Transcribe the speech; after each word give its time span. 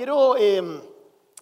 quiero, 0.00 0.34
em, 0.38 0.80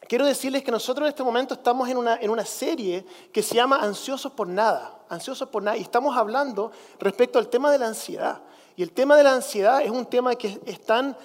quiero 0.09 0.27
decirles 0.27 0.64
que 0.64 0.72
nosotros 0.72 1.07
en 1.07 1.11
este 1.11 1.22
momento 1.22 1.54
estamos 1.54 1.88
en 1.88 1.96
una, 1.96 2.16
en 2.16 2.29
una 2.29 2.45
serie 2.45 3.07
que 3.32 3.40
se 3.40 3.54
llama 3.54 3.77
Ansiosos 3.77 4.32
por 4.32 4.48
Nada. 4.48 4.98
Ansiosos 5.08 5.48
por 5.48 5.62
Nada. 5.62 5.76
Y 5.76 5.82
estamos 5.82 6.17
hablando 6.17 6.72
respecto 6.98 7.39
al 7.39 7.46
tema 7.46 7.71
de 7.71 7.79
la 7.79 7.86
ansiedad. 7.86 8.43
Y 8.75 8.82
el 8.82 8.90
tema 8.90 9.17
de 9.17 9.22
la 9.22 9.32
ansiedad 9.32 9.81
es 9.82 9.90
un 9.90 10.07
tema 10.07 10.34
que 10.34 10.58
es 10.67 10.81
tan 10.81 11.17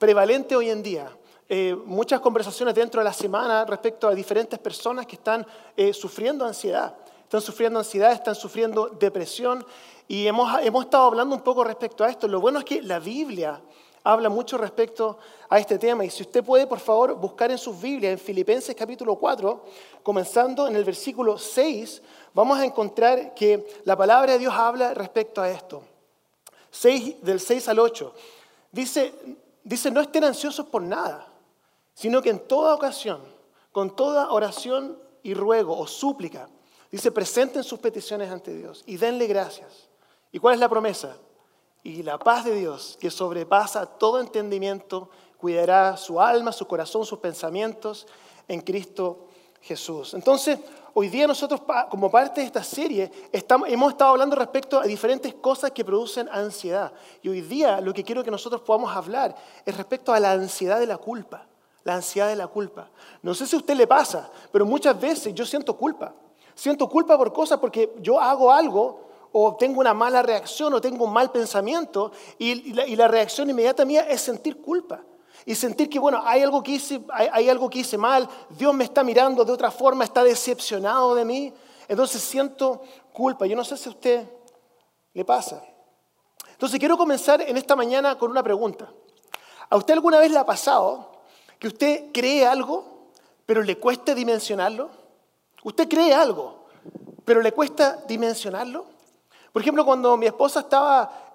prevalente 0.00 0.56
hoy 0.56 0.68
en 0.68 0.82
día. 0.82 1.16
Eh, 1.48 1.76
muchas 1.84 2.18
conversaciones 2.18 2.74
dentro 2.74 3.00
de 3.00 3.04
la 3.04 3.12
semana 3.12 3.64
respecto 3.64 4.08
a 4.08 4.12
diferentes 4.12 4.58
personas 4.58 5.06
que 5.06 5.14
están 5.14 5.46
eh, 5.76 5.92
sufriendo 5.92 6.44
ansiedad. 6.44 6.96
Están 7.22 7.40
sufriendo 7.40 7.78
ansiedad, 7.78 8.10
están 8.10 8.34
sufriendo 8.34 8.88
depresión. 8.88 9.64
Y 10.08 10.26
hemos, 10.26 10.60
hemos 10.60 10.86
estado 10.86 11.04
hablando 11.04 11.36
un 11.36 11.42
poco 11.42 11.62
respecto 11.62 12.02
a 12.02 12.10
esto. 12.10 12.26
Lo 12.26 12.40
bueno 12.40 12.58
es 12.58 12.64
que 12.64 12.82
la 12.82 12.98
Biblia 12.98 13.60
habla 14.04 14.28
mucho 14.28 14.56
respecto 14.56 15.18
a 15.48 15.58
este 15.58 15.78
tema. 15.78 16.04
Y 16.04 16.10
si 16.10 16.22
usted 16.22 16.44
puede, 16.44 16.66
por 16.66 16.80
favor, 16.80 17.14
buscar 17.14 17.50
en 17.50 17.58
sus 17.58 17.80
Biblias, 17.80 18.12
en 18.12 18.18
Filipenses 18.18 18.74
capítulo 18.74 19.16
4, 19.16 19.64
comenzando 20.02 20.66
en 20.66 20.76
el 20.76 20.84
versículo 20.84 21.38
6, 21.38 22.02
vamos 22.34 22.58
a 22.58 22.64
encontrar 22.64 23.34
que 23.34 23.66
la 23.84 23.96
palabra 23.96 24.32
de 24.32 24.38
Dios 24.38 24.54
habla 24.54 24.94
respecto 24.94 25.40
a 25.42 25.50
esto. 25.50 25.82
6, 26.70 27.22
del 27.22 27.40
6 27.40 27.68
al 27.68 27.78
8. 27.78 28.14
Dice, 28.72 29.12
dice, 29.64 29.90
no 29.90 30.00
estén 30.00 30.24
ansiosos 30.24 30.66
por 30.66 30.82
nada, 30.82 31.26
sino 31.94 32.22
que 32.22 32.30
en 32.30 32.38
toda 32.38 32.74
ocasión, 32.74 33.20
con 33.72 33.94
toda 33.94 34.30
oración 34.30 34.98
y 35.22 35.34
ruego 35.34 35.76
o 35.76 35.86
súplica, 35.86 36.48
dice, 36.90 37.10
presenten 37.10 37.64
sus 37.64 37.80
peticiones 37.80 38.30
ante 38.30 38.54
Dios 38.54 38.82
y 38.86 38.96
denle 38.96 39.26
gracias. 39.26 39.88
¿Y 40.32 40.38
cuál 40.38 40.54
es 40.54 40.60
la 40.60 40.68
promesa? 40.68 41.16
Y 41.82 42.02
la 42.02 42.18
paz 42.18 42.44
de 42.44 42.54
Dios, 42.54 42.98
que 43.00 43.10
sobrepasa 43.10 43.86
todo 43.86 44.20
entendimiento, 44.20 45.08
cuidará 45.38 45.96
su 45.96 46.20
alma, 46.20 46.52
su 46.52 46.66
corazón, 46.66 47.06
sus 47.06 47.18
pensamientos 47.18 48.06
en 48.48 48.60
Cristo 48.60 49.26
Jesús. 49.62 50.12
Entonces, 50.14 50.58
hoy 50.92 51.08
día 51.08 51.26
nosotros, 51.26 51.62
como 51.90 52.10
parte 52.10 52.42
de 52.42 52.46
esta 52.46 52.62
serie, 52.62 53.10
hemos 53.32 53.92
estado 53.92 54.10
hablando 54.10 54.36
respecto 54.36 54.78
a 54.78 54.84
diferentes 54.84 55.34
cosas 55.34 55.70
que 55.70 55.84
producen 55.84 56.28
ansiedad. 56.30 56.92
Y 57.22 57.30
hoy 57.30 57.40
día 57.40 57.80
lo 57.80 57.94
que 57.94 58.04
quiero 58.04 58.22
que 58.22 58.30
nosotros 58.30 58.60
podamos 58.60 58.94
hablar 58.94 59.34
es 59.64 59.76
respecto 59.76 60.12
a 60.12 60.20
la 60.20 60.32
ansiedad 60.32 60.78
de 60.78 60.86
la 60.86 60.98
culpa. 60.98 61.46
La 61.84 61.94
ansiedad 61.94 62.28
de 62.28 62.36
la 62.36 62.46
culpa. 62.46 62.90
No 63.22 63.32
sé 63.32 63.46
si 63.46 63.56
a 63.56 63.58
usted 63.58 63.74
le 63.74 63.86
pasa, 63.86 64.30
pero 64.52 64.66
muchas 64.66 65.00
veces 65.00 65.34
yo 65.34 65.46
siento 65.46 65.76
culpa. 65.76 66.12
Siento 66.54 66.86
culpa 66.88 67.16
por 67.16 67.32
cosas 67.32 67.58
porque 67.58 67.94
yo 68.00 68.20
hago 68.20 68.52
algo 68.52 69.09
o 69.32 69.56
tengo 69.56 69.80
una 69.80 69.94
mala 69.94 70.22
reacción 70.22 70.74
o 70.74 70.80
tengo 70.80 71.04
un 71.04 71.12
mal 71.12 71.30
pensamiento 71.30 72.12
y, 72.38 72.72
la, 72.72 73.08
reacción 73.08 73.48
inmediata 73.50 73.84
mía 73.84 74.06
es 74.08 74.20
sentir 74.20 74.60
culpa. 74.60 75.00
Y 75.46 75.54
sentir 75.54 75.88
que, 75.88 75.98
bueno, 75.98 76.20
hay 76.24 76.42
algo 76.42 76.62
que, 76.62 76.72
hice, 76.72 77.00
hay, 77.10 77.48
algo 77.48 77.70
que 77.70 77.78
hice 77.78 77.96
mal, 77.96 78.28
Dios 78.50 78.74
me 78.74 78.84
está 78.84 79.02
mirando 79.02 79.44
de 79.44 79.52
otra 79.52 79.70
forma, 79.70 80.04
está 80.04 80.22
decepcionado 80.22 81.14
de 81.14 81.24
mí. 81.24 81.52
Entonces 81.88 82.20
siento 82.20 82.82
culpa. 83.12 83.46
Yo 83.46 83.56
no 83.56 83.64
sé 83.64 83.76
si 83.76 83.88
a 83.88 83.92
usted 83.92 84.28
le 85.14 85.24
pasa. 85.24 85.62
Entonces 86.50 86.78
quiero 86.78 86.98
comenzar 86.98 87.40
en 87.40 87.56
esta 87.56 87.74
mañana 87.74 88.18
con 88.18 88.30
una 88.30 88.42
pregunta. 88.42 88.92
¿A 89.70 89.76
usted 89.76 89.94
alguna 89.94 90.18
vez 90.18 90.30
le 90.30 90.38
ha 90.38 90.44
pasado 90.44 91.22
que 91.58 91.68
usted 91.68 92.12
cree 92.12 92.44
algo, 92.44 93.08
pero 93.46 93.62
le 93.62 93.78
cuesta 93.78 94.14
dimensionarlo? 94.14 94.90
¿Usted 95.64 95.88
cree 95.88 96.12
algo, 96.12 96.66
pero 97.24 97.40
le 97.40 97.52
cuesta 97.52 98.04
dimensionarlo? 98.06 98.99
Por 99.52 99.62
ejemplo, 99.62 99.84
cuando 99.84 100.16
mi 100.16 100.26
esposa 100.26 100.60
estaba, 100.60 101.32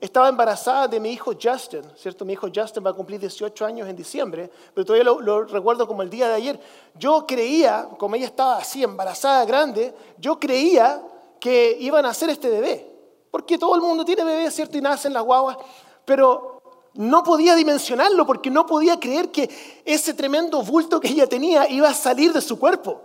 estaba 0.00 0.28
embarazada 0.28 0.88
de 0.88 0.98
mi 0.98 1.10
hijo 1.10 1.32
Justin, 1.40 1.82
¿cierto? 1.94 2.24
Mi 2.24 2.32
hijo 2.32 2.48
Justin 2.54 2.84
va 2.84 2.90
a 2.90 2.94
cumplir 2.94 3.20
18 3.20 3.66
años 3.66 3.88
en 3.88 3.94
diciembre, 3.94 4.50
pero 4.72 4.86
todavía 4.86 5.04
lo, 5.04 5.44
recuerdo 5.44 5.86
como 5.86 6.00
el 6.00 6.08
día 6.08 6.28
de 6.28 6.34
ayer. 6.34 6.60
Yo 6.94 7.26
creía, 7.26 7.88
como 7.98 8.14
ella 8.16 8.26
estaba 8.26 8.56
así, 8.56 8.82
embarazada, 8.82 9.44
grande, 9.44 9.94
yo 10.18 10.40
creía 10.40 11.02
que 11.38 11.76
iban 11.80 12.06
a 12.06 12.10
hacer 12.10 12.30
este 12.30 12.48
bebé. 12.48 12.90
Porque 13.30 13.58
todo 13.58 13.74
el 13.74 13.82
mundo 13.82 14.02
tiene 14.02 14.24
bebés, 14.24 14.54
¿cierto? 14.54 14.78
Y 14.78 14.80
nacen 14.80 15.12
las 15.12 15.22
guaguas. 15.22 15.58
Pero 16.06 16.62
no 16.94 17.22
podía 17.22 17.54
dimensionarlo 17.54 18.24
porque 18.24 18.50
no 18.50 18.64
podía 18.64 18.98
creer 18.98 19.30
que 19.30 19.82
ese 19.84 20.14
tremendo 20.14 20.62
bulto 20.62 21.00
que 21.00 21.08
ella 21.08 21.26
tenía 21.26 21.68
iba 21.68 21.90
a 21.90 21.94
salir 21.94 22.32
de 22.32 22.40
su 22.40 22.58
cuerpo. 22.58 23.02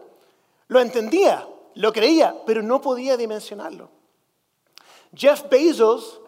Lo 0.69 0.79
entendía, 0.79 1.45
lo 1.75 1.91
creía, 1.91 2.33
pero 2.45 2.61
no 2.61 2.79
podía 2.79 3.17
dimensionarlo. 3.17 4.00
Jeff 5.13 5.49
Bezos 5.49 6.21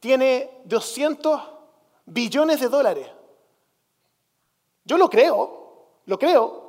tiene 0.00 0.50
200 0.64 1.40
billones 2.06 2.60
de 2.60 2.68
dólares. 2.68 3.08
Yo 4.84 4.98
lo 4.98 5.08
creo, 5.08 6.00
lo 6.06 6.18
creo, 6.18 6.64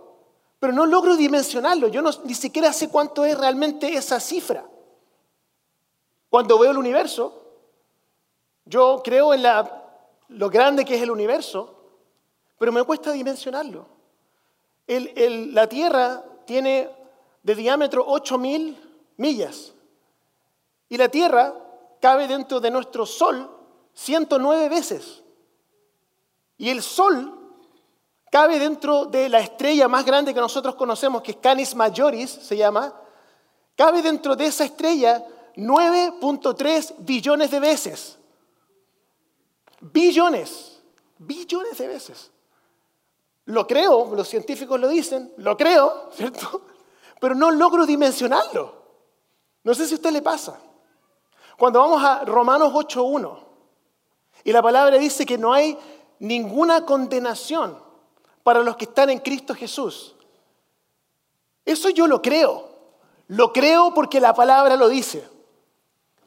pero 0.59 0.71
no 0.71 0.85
logro 0.85 1.15
dimensionarlo. 1.15 1.87
Yo 1.89 2.01
ni 2.23 2.33
siquiera 2.33 2.71
sé 2.71 2.89
cuánto 2.89 3.25
es 3.25 3.37
realmente 3.37 3.93
esa 3.93 4.19
cifra. 4.19 4.65
Cuando 6.29 6.57
veo 6.57 6.71
el 6.71 6.77
universo, 6.77 7.43
yo 8.65 9.01
creo 9.03 9.33
en 9.33 9.43
lo 10.29 10.49
grande 10.49 10.85
que 10.85 10.95
es 10.95 11.01
el 11.01 11.11
universo, 11.11 11.75
pero 12.57 12.71
me 12.71 12.83
cuesta 12.83 13.11
dimensionarlo. 13.11 13.85
la 14.87 15.67
Tierra 15.67 16.23
tiene 16.45 16.89
de 17.43 17.55
diámetro 17.55 18.07
8.000 18.07 18.75
millas. 19.17 19.74
Y 20.89 20.97
la 20.97 21.09
Tierra 21.09 21.53
cabe 22.01 22.27
dentro 22.27 22.59
de 22.59 22.71
nuestro 22.71 23.05
Sol 23.05 23.49
109 23.93 24.69
veces. 24.69 25.23
Y 26.57 26.69
el 26.69 26.81
Sol 26.81 27.45
cabe 28.31 28.59
dentro 28.59 29.05
de 29.05 29.29
la 29.29 29.39
estrella 29.39 29.87
más 29.87 30.05
grande 30.05 30.33
que 30.33 30.39
nosotros 30.39 30.75
conocemos, 30.75 31.21
que 31.21 31.31
es 31.31 31.37
Canis 31.37 31.75
Majoris, 31.75 32.29
se 32.29 32.57
llama. 32.57 32.93
Cabe 33.75 34.01
dentro 34.01 34.35
de 34.35 34.45
esa 34.45 34.65
estrella 34.65 35.25
9.3 35.55 36.95
billones 36.99 37.51
de 37.51 37.59
veces. 37.59 38.17
Billones, 39.79 40.81
billones 41.17 41.77
de 41.77 41.87
veces. 41.87 42.31
Lo 43.45 43.67
creo, 43.67 44.13
los 44.15 44.27
científicos 44.27 44.79
lo 44.79 44.87
dicen, 44.87 45.31
lo 45.37 45.55
creo, 45.55 46.09
¿cierto? 46.15 46.61
Pero 47.19 47.35
no 47.35 47.51
logro 47.51 47.85
dimensionarlo. 47.85 48.83
No 49.63 49.73
sé 49.73 49.87
si 49.87 49.93
a 49.93 49.97
usted 49.97 50.11
le 50.11 50.21
pasa. 50.21 50.59
Cuando 51.57 51.79
vamos 51.79 52.03
a 52.03 52.25
Romanos 52.25 52.73
8.1, 52.73 53.39
y 54.43 54.51
la 54.51 54.61
palabra 54.61 54.97
dice 54.97 55.25
que 55.25 55.37
no 55.37 55.53
hay 55.53 55.77
ninguna 56.19 56.85
condenación 56.85 57.77
para 58.43 58.61
los 58.61 58.75
que 58.75 58.85
están 58.85 59.09
en 59.09 59.19
Cristo 59.19 59.55
Jesús. 59.55 60.15
Eso 61.65 61.89
yo 61.89 62.05
lo 62.05 62.21
creo. 62.21 62.69
Lo 63.27 63.51
creo 63.51 63.93
porque 63.93 64.19
la 64.19 64.33
palabra 64.33 64.75
lo 64.75 64.87
dice. 64.87 65.27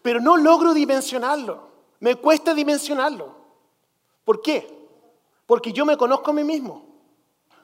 Pero 0.02 0.20
no 0.20 0.36
logro 0.36 0.74
dimensionarlo. 0.74 1.68
Me 2.00 2.16
cuesta 2.16 2.54
dimensionarlo. 2.54 3.34
¿Por 4.24 4.42
qué? 4.42 4.68
Porque 5.46 5.72
yo 5.72 5.86
me 5.86 5.96
conozco 5.96 6.30
a 6.30 6.34
mí 6.34 6.42
mismo. 6.42 6.88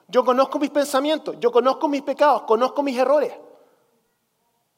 Yo 0.07 0.23
conozco 0.23 0.59
mis 0.59 0.69
pensamientos, 0.69 1.35
yo 1.39 1.51
conozco 1.51 1.87
mis 1.87 2.03
pecados, 2.03 2.43
conozco 2.43 2.83
mis 2.83 2.97
errores. 2.97 3.33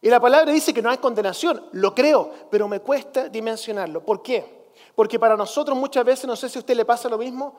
Y 0.01 0.09
la 0.09 0.19
palabra 0.19 0.51
dice 0.51 0.73
que 0.73 0.81
no 0.81 0.89
hay 0.89 0.97
condenación, 0.97 1.63
lo 1.71 1.95
creo, 1.95 2.31
pero 2.51 2.67
me 2.67 2.79
cuesta 2.79 3.29
dimensionarlo. 3.29 4.05
¿Por 4.05 4.21
qué? 4.21 4.71
Porque 4.95 5.17
para 5.17 5.35
nosotros 5.35 5.77
muchas 5.77 6.05
veces, 6.05 6.25
no 6.25 6.35
sé 6.35 6.49
si 6.49 6.57
a 6.57 6.61
usted 6.61 6.75
le 6.75 6.85
pasa 6.85 7.09
lo 7.09 7.17
mismo, 7.17 7.55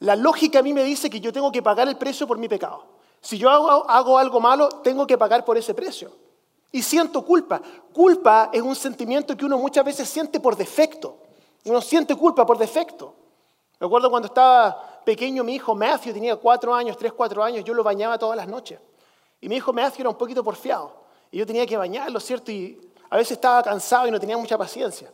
la 0.00 0.16
lógica 0.16 0.60
a 0.60 0.62
mí 0.62 0.72
me 0.72 0.82
dice 0.82 1.10
que 1.10 1.20
yo 1.20 1.32
tengo 1.32 1.52
que 1.52 1.62
pagar 1.62 1.86
el 1.86 1.96
precio 1.96 2.26
por 2.26 2.38
mi 2.38 2.48
pecado. 2.48 2.84
Si 3.20 3.36
yo 3.36 3.50
hago, 3.50 4.18
algo 4.18 4.40
malo, 4.40 4.68
tengo 4.68 5.06
que 5.06 5.18
pagar 5.18 5.44
por 5.44 5.58
ese 5.58 5.74
precio. 5.74 6.10
Y 6.72 6.82
siento 6.82 7.22
culpa. 7.24 7.60
Culpa 7.92 8.48
es 8.52 8.62
un 8.62 8.74
sentimiento 8.74 9.36
que 9.36 9.44
uno 9.44 9.58
muchas 9.58 9.84
veces 9.84 10.08
siente 10.08 10.40
por 10.40 10.56
defecto. 10.56 11.18
Uno 11.66 11.82
siente 11.82 12.16
culpa 12.16 12.46
por 12.46 12.56
defecto. 12.56 13.14
Me 13.78 13.86
acuerdo 13.86 14.08
cuando 14.08 14.26
estaba 14.26 15.02
pequeño 15.04 15.44
mi 15.44 15.56
hijo 15.56 15.74
Matthew, 15.74 16.14
tenía 16.14 16.36
cuatro 16.36 16.74
años, 16.74 16.96
tres, 16.96 17.12
cuatro 17.12 17.42
años, 17.42 17.64
yo 17.64 17.74
lo 17.74 17.82
bañaba 17.82 18.18
todas 18.18 18.36
las 18.36 18.48
noches. 18.48 18.78
Y 19.40 19.48
mi 19.48 19.56
hijo 19.56 19.72
Matthew 19.72 20.02
era 20.02 20.10
un 20.10 20.16
poquito 20.16 20.42
porfiado. 20.42 21.00
Y 21.30 21.38
yo 21.38 21.46
tenía 21.46 21.66
que 21.66 21.76
bañarlo, 21.76 22.18
¿cierto? 22.20 22.50
Y 22.50 22.90
a 23.08 23.16
veces 23.16 23.32
estaba 23.32 23.62
cansado 23.62 24.06
y 24.06 24.10
no 24.10 24.20
tenía 24.20 24.36
mucha 24.36 24.58
paciencia. 24.58 25.12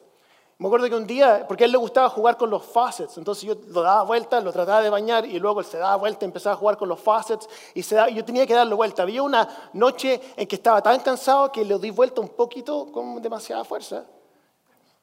Me 0.59 0.69
acuerdo 0.69 0.89
que 0.89 0.95
un 0.95 1.07
día, 1.07 1.45
porque 1.47 1.65
él 1.65 1.73
le 1.73 1.77
gustaba 1.77 2.09
jugar 2.09 2.39
con 2.39 2.49
los 2.49 2.65
faucets, 2.65 3.19
entonces 3.19 3.45
yo 3.45 3.57
lo 3.69 3.83
daba 3.83 4.03
vuelta, 4.05 4.41
lo 4.41 4.51
trataba 4.53 4.81
de 4.81 4.89
bañar 4.89 5.27
y 5.27 5.39
luego 5.39 5.61
él 5.61 5.67
se 5.67 5.77
daba 5.77 5.97
vuelta, 5.97 6.25
empezaba 6.25 6.55
a 6.55 6.59
jugar 6.59 6.79
con 6.79 6.89
los 6.89 6.99
faucets 6.99 7.47
y, 7.75 7.83
yo 7.83 8.25
tenía 8.25 8.47
que 8.47 8.55
darle 8.55 8.75
vuelta. 8.75 9.03
Había 9.03 9.23
una 9.23 9.47
noche 9.75 10.19
en 10.35 10.47
que 10.47 10.57
estaba 10.57 10.81
tan 10.81 11.01
cansado 11.01 11.53
que 11.53 11.63
le 11.63 11.79
di 11.79 11.91
vuelta 11.91 12.23
un 12.23 12.31
poquito 12.31 12.91
con 12.91 13.21
demasiada 13.21 13.65
fuerza 13.65 14.07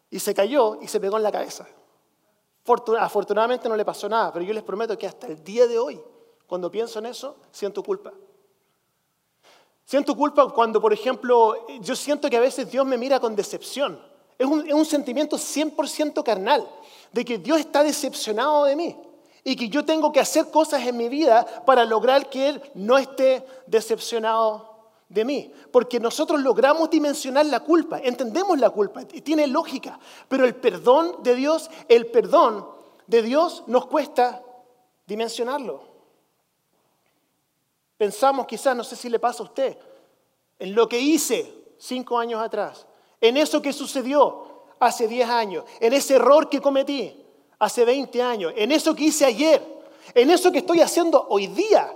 y 0.10 0.20
se 0.20 0.34
cayó 0.34 0.80
y 0.82 0.88
se 0.88 1.00
pegó 1.00 1.18
en 1.18 1.24
la 1.24 1.32
cabeza. 1.32 1.68
Afortunadamente 3.00 3.70
no 3.70 3.76
le 3.76 3.86
pasó 3.86 4.10
nada, 4.10 4.34
pero 4.34 4.44
yo 4.44 4.54
les 4.56 4.64
prometo 4.64 4.98
que 4.98 5.06
hasta 5.06 5.28
el 5.28 5.44
día 5.44 5.68
de 5.68 5.78
hoy, 5.78 6.02
cuando 6.48 6.72
pienso 6.72 6.98
en 6.98 7.06
eso, 7.06 7.36
siento 7.52 7.84
culpa. 7.84 8.12
Siento 9.86 10.16
culpa 10.16 10.48
cuando, 10.50 10.82
por 10.82 10.94
ejemplo, 10.94 11.68
yo 11.82 11.96
siento 11.96 12.30
que 12.30 12.38
a 12.38 12.42
veces 12.42 12.72
Dios 12.72 12.86
me 12.86 12.98
mira 12.98 13.20
con 13.20 13.36
decepción. 13.36 14.00
Es 14.38 14.48
un, 14.48 14.68
es 14.68 14.74
un 14.74 14.86
sentimiento 14.86 15.38
100% 15.38 16.24
carnal, 16.24 16.68
de 17.12 17.24
que 17.24 17.38
Dios 17.38 17.60
está 17.60 17.84
decepcionado 17.84 18.66
de 18.66 18.76
mí. 18.76 18.98
y 19.46 19.58
que 19.58 19.68
yo 19.68 19.84
tengo 19.84 20.12
que 20.12 20.22
hacer 20.22 20.50
cosas 20.50 20.88
en 20.88 20.96
mi 20.96 21.10
vida 21.10 21.46
para 21.66 21.84
lograr 21.84 22.30
que 22.30 22.48
Él 22.48 22.62
no 22.76 22.98
esté 22.98 23.46
decepcionado 23.68 24.74
de 25.10 25.26
mí. 25.26 25.54
Porque 25.72 26.00
nosotros 26.00 26.42
logramos 26.42 26.90
dimensionar 26.90 27.46
la 27.48 27.60
culpa, 27.60 28.00
entendemos 28.00 28.58
la 28.58 28.70
culpa, 28.70 29.02
y 29.12 29.22
tiene 29.22 29.48
lógica. 29.48 30.00
Pero 30.30 30.46
el 30.46 30.56
perdón 30.56 31.18
de 31.24 31.36
Dios, 31.36 31.70
el 31.90 32.08
perdón 32.08 32.68
de 33.08 33.22
Dios 33.22 33.64
nos 33.68 33.86
cuesta 33.88 34.42
dimensionarlo. 35.06 35.93
Pensamos 38.04 38.46
quizás, 38.46 38.76
no 38.76 38.84
sé 38.84 38.98
si 38.98 39.08
le 39.08 39.18
pasa 39.18 39.44
a 39.44 39.46
usted, 39.46 39.78
en 40.60 40.76
lo 40.76 40.90
que 40.90 41.00
hice 41.00 41.54
cinco 41.78 42.20
años 42.20 42.44
atrás, 42.44 42.86
en 43.22 43.38
eso 43.38 43.62
que 43.62 43.72
sucedió 43.72 44.66
hace 44.78 45.08
diez 45.08 45.30
años, 45.30 45.64
en 45.80 45.94
ese 45.94 46.16
error 46.16 46.50
que 46.50 46.60
cometí 46.60 47.16
hace 47.60 47.86
20 47.86 48.22
años, 48.22 48.52
en 48.58 48.74
eso 48.74 48.94
que 48.94 49.06
hice 49.06 49.24
ayer, 49.24 49.64
en 50.14 50.32
eso 50.32 50.52
que 50.52 50.58
estoy 50.58 50.82
haciendo 50.82 51.26
hoy 51.30 51.48
día. 51.48 51.96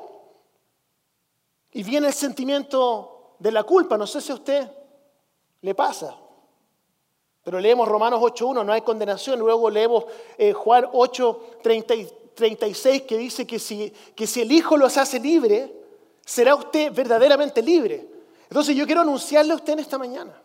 Y 1.74 1.83
viene 1.83 2.07
el 2.07 2.13
sentimiento 2.13 3.36
de 3.39 3.51
la 3.51 3.63
culpa, 3.63 3.98
no 3.98 4.07
sé 4.07 4.21
si 4.21 4.31
a 4.31 4.36
usted 4.36 4.71
le 5.59 5.75
pasa. 5.75 6.15
Pero 7.44 7.59
leemos 7.59 7.86
Romanos 7.86 8.21
8.1, 8.21 8.65
no 8.65 8.71
hay 8.71 8.80
condenación. 8.80 9.39
Luego 9.39 9.69
leemos 9.69 10.06
eh, 10.38 10.54
Juan 10.54 10.86
8.36 10.86 13.06
que 13.06 13.18
dice 13.18 13.45
que 13.45 13.59
si, 13.59 13.92
que 14.15 14.25
si 14.25 14.39
el 14.39 14.54
Hijo 14.54 14.77
los 14.77 14.95
hace 14.95 15.19
libre, 15.19 15.76
será 16.27 16.56
usted 16.56 16.94
verdaderamente 16.94 17.62
libre. 17.62 18.06
Entonces 18.50 18.75
yo 18.75 18.85
quiero 18.85 19.01
anunciarle 19.01 19.53
a 19.53 19.56
usted 19.56 19.74
en 19.74 19.79
esta 19.79 19.97
mañana 19.97 20.39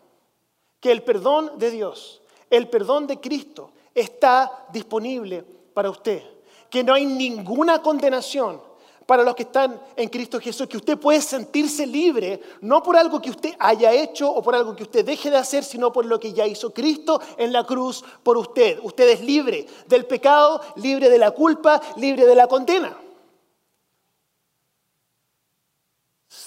que 0.79 0.91
el 0.91 1.03
perdón 1.03 1.51
de 1.57 1.71
Dios, 1.71 2.21
el 2.49 2.69
perdón 2.69 3.05
de 3.05 3.19
Cristo 3.19 3.71
está 3.93 4.65
disponible 4.71 5.43
para 5.73 5.89
usted. 5.89 6.23
Que 6.69 6.83
no 6.83 6.93
hay 6.93 7.05
ninguna 7.05 7.81
condenación 7.81 8.61
para 9.05 9.23
los 9.23 9.35
que 9.35 9.43
están 9.43 9.79
en 9.97 10.07
Cristo 10.07 10.39
Jesús, 10.39 10.67
que 10.67 10.77
usted 10.77 10.97
puede 10.97 11.19
sentirse 11.19 11.85
libre, 11.85 12.39
no 12.61 12.81
por 12.81 12.95
algo 12.95 13.21
que 13.21 13.29
usted 13.29 13.53
haya 13.59 13.91
hecho 13.91 14.31
o 14.31 14.41
por 14.41 14.55
algo 14.55 14.73
que 14.77 14.83
usted 14.83 15.03
deje 15.03 15.29
de 15.29 15.37
hacer, 15.37 15.65
sino 15.65 15.91
por 15.91 16.05
lo 16.05 16.17
que 16.17 16.31
ya 16.31 16.47
hizo 16.47 16.73
Cristo 16.73 17.19
en 17.37 17.51
la 17.51 17.65
cruz 17.65 18.05
por 18.23 18.37
usted. 18.37 18.79
Usted 18.81 19.09
es 19.09 19.21
libre 19.21 19.67
del 19.87 20.05
pecado, 20.05 20.61
libre 20.77 21.09
de 21.09 21.17
la 21.17 21.31
culpa, 21.31 21.81
libre 21.97 22.25
de 22.25 22.35
la 22.35 22.47
condena. 22.47 22.97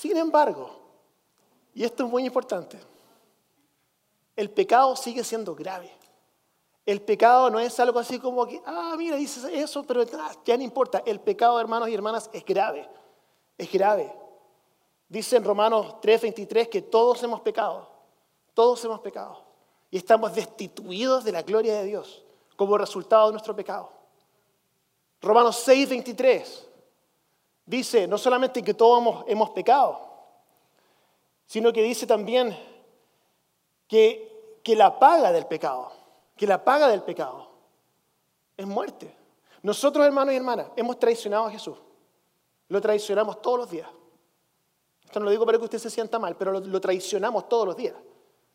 Sin 0.06 0.16
embargo, 0.18 0.70
y 1.74 1.82
esto 1.82 2.04
es 2.04 2.10
muy 2.10 2.24
importante, 2.24 2.78
el 4.36 4.50
pecado 4.50 4.94
sigue 4.94 5.24
siendo 5.24 5.52
grave. 5.52 5.90
El 6.84 7.02
pecado 7.02 7.50
no 7.50 7.58
es 7.58 7.80
algo 7.80 7.98
así 7.98 8.20
como 8.20 8.46
que, 8.46 8.62
ah, 8.64 8.94
mira, 8.96 9.16
dices 9.16 9.42
eso, 9.52 9.82
pero 9.82 10.04
ya 10.44 10.56
no 10.56 10.62
importa. 10.62 11.02
El 11.04 11.18
pecado, 11.18 11.58
hermanos 11.58 11.88
y 11.88 11.94
hermanas, 11.94 12.30
es 12.32 12.44
grave. 12.44 12.88
Es 13.58 13.72
grave. 13.72 14.14
Dice 15.08 15.38
en 15.38 15.44
Romanos 15.44 15.96
3:23 16.00 16.68
que 16.68 16.82
todos 16.82 17.20
hemos 17.24 17.40
pecado. 17.40 17.88
Todos 18.54 18.84
hemos 18.84 19.00
pecado. 19.00 19.42
Y 19.90 19.96
estamos 19.96 20.32
destituidos 20.36 21.24
de 21.24 21.32
la 21.32 21.42
gloria 21.42 21.74
de 21.74 21.84
Dios 21.84 22.24
como 22.54 22.78
resultado 22.78 23.26
de 23.26 23.32
nuestro 23.32 23.56
pecado. 23.56 23.90
Romanos 25.20 25.56
6:23 25.66 26.65
dice 27.66 28.06
no 28.06 28.16
solamente 28.16 28.62
que 28.62 28.72
todos 28.72 29.24
hemos, 29.26 29.50
pecado, 29.50 30.00
sino 31.44 31.72
que 31.72 31.82
dice 31.82 32.06
también 32.06 32.56
que, 33.86 34.60
que 34.62 34.74
la 34.74 34.98
paga 34.98 35.32
del 35.32 35.46
pecado 35.46 35.96
que 36.36 36.46
la 36.46 36.62
paga 36.62 36.88
del 36.88 37.02
pecado 37.02 37.48
es 38.56 38.66
muerte. 38.66 39.14
Nosotros, 39.62 40.06
hermanos 40.06 40.34
y 40.34 40.36
hermanas, 40.36 40.68
hemos 40.76 40.98
traicionado 40.98 41.46
a 41.46 41.50
Jesús. 41.50 41.76
Lo 42.68 42.80
traicionamos 42.80 43.40
todos 43.40 43.60
los 43.60 43.70
días. 43.70 43.88
Esto 45.04 45.18
no 45.18 45.24
lo 45.24 45.30
digo 45.30 45.46
para 45.46 45.58
que 45.58 45.64
usted 45.64 45.78
se 45.78 45.90
sienta 45.90 46.18
mal, 46.18 46.36
pero 46.36 46.52
lo, 46.60 46.80
traicionamos 46.80 47.48
todos 47.48 47.66
los 47.66 47.76
días. 47.76 47.94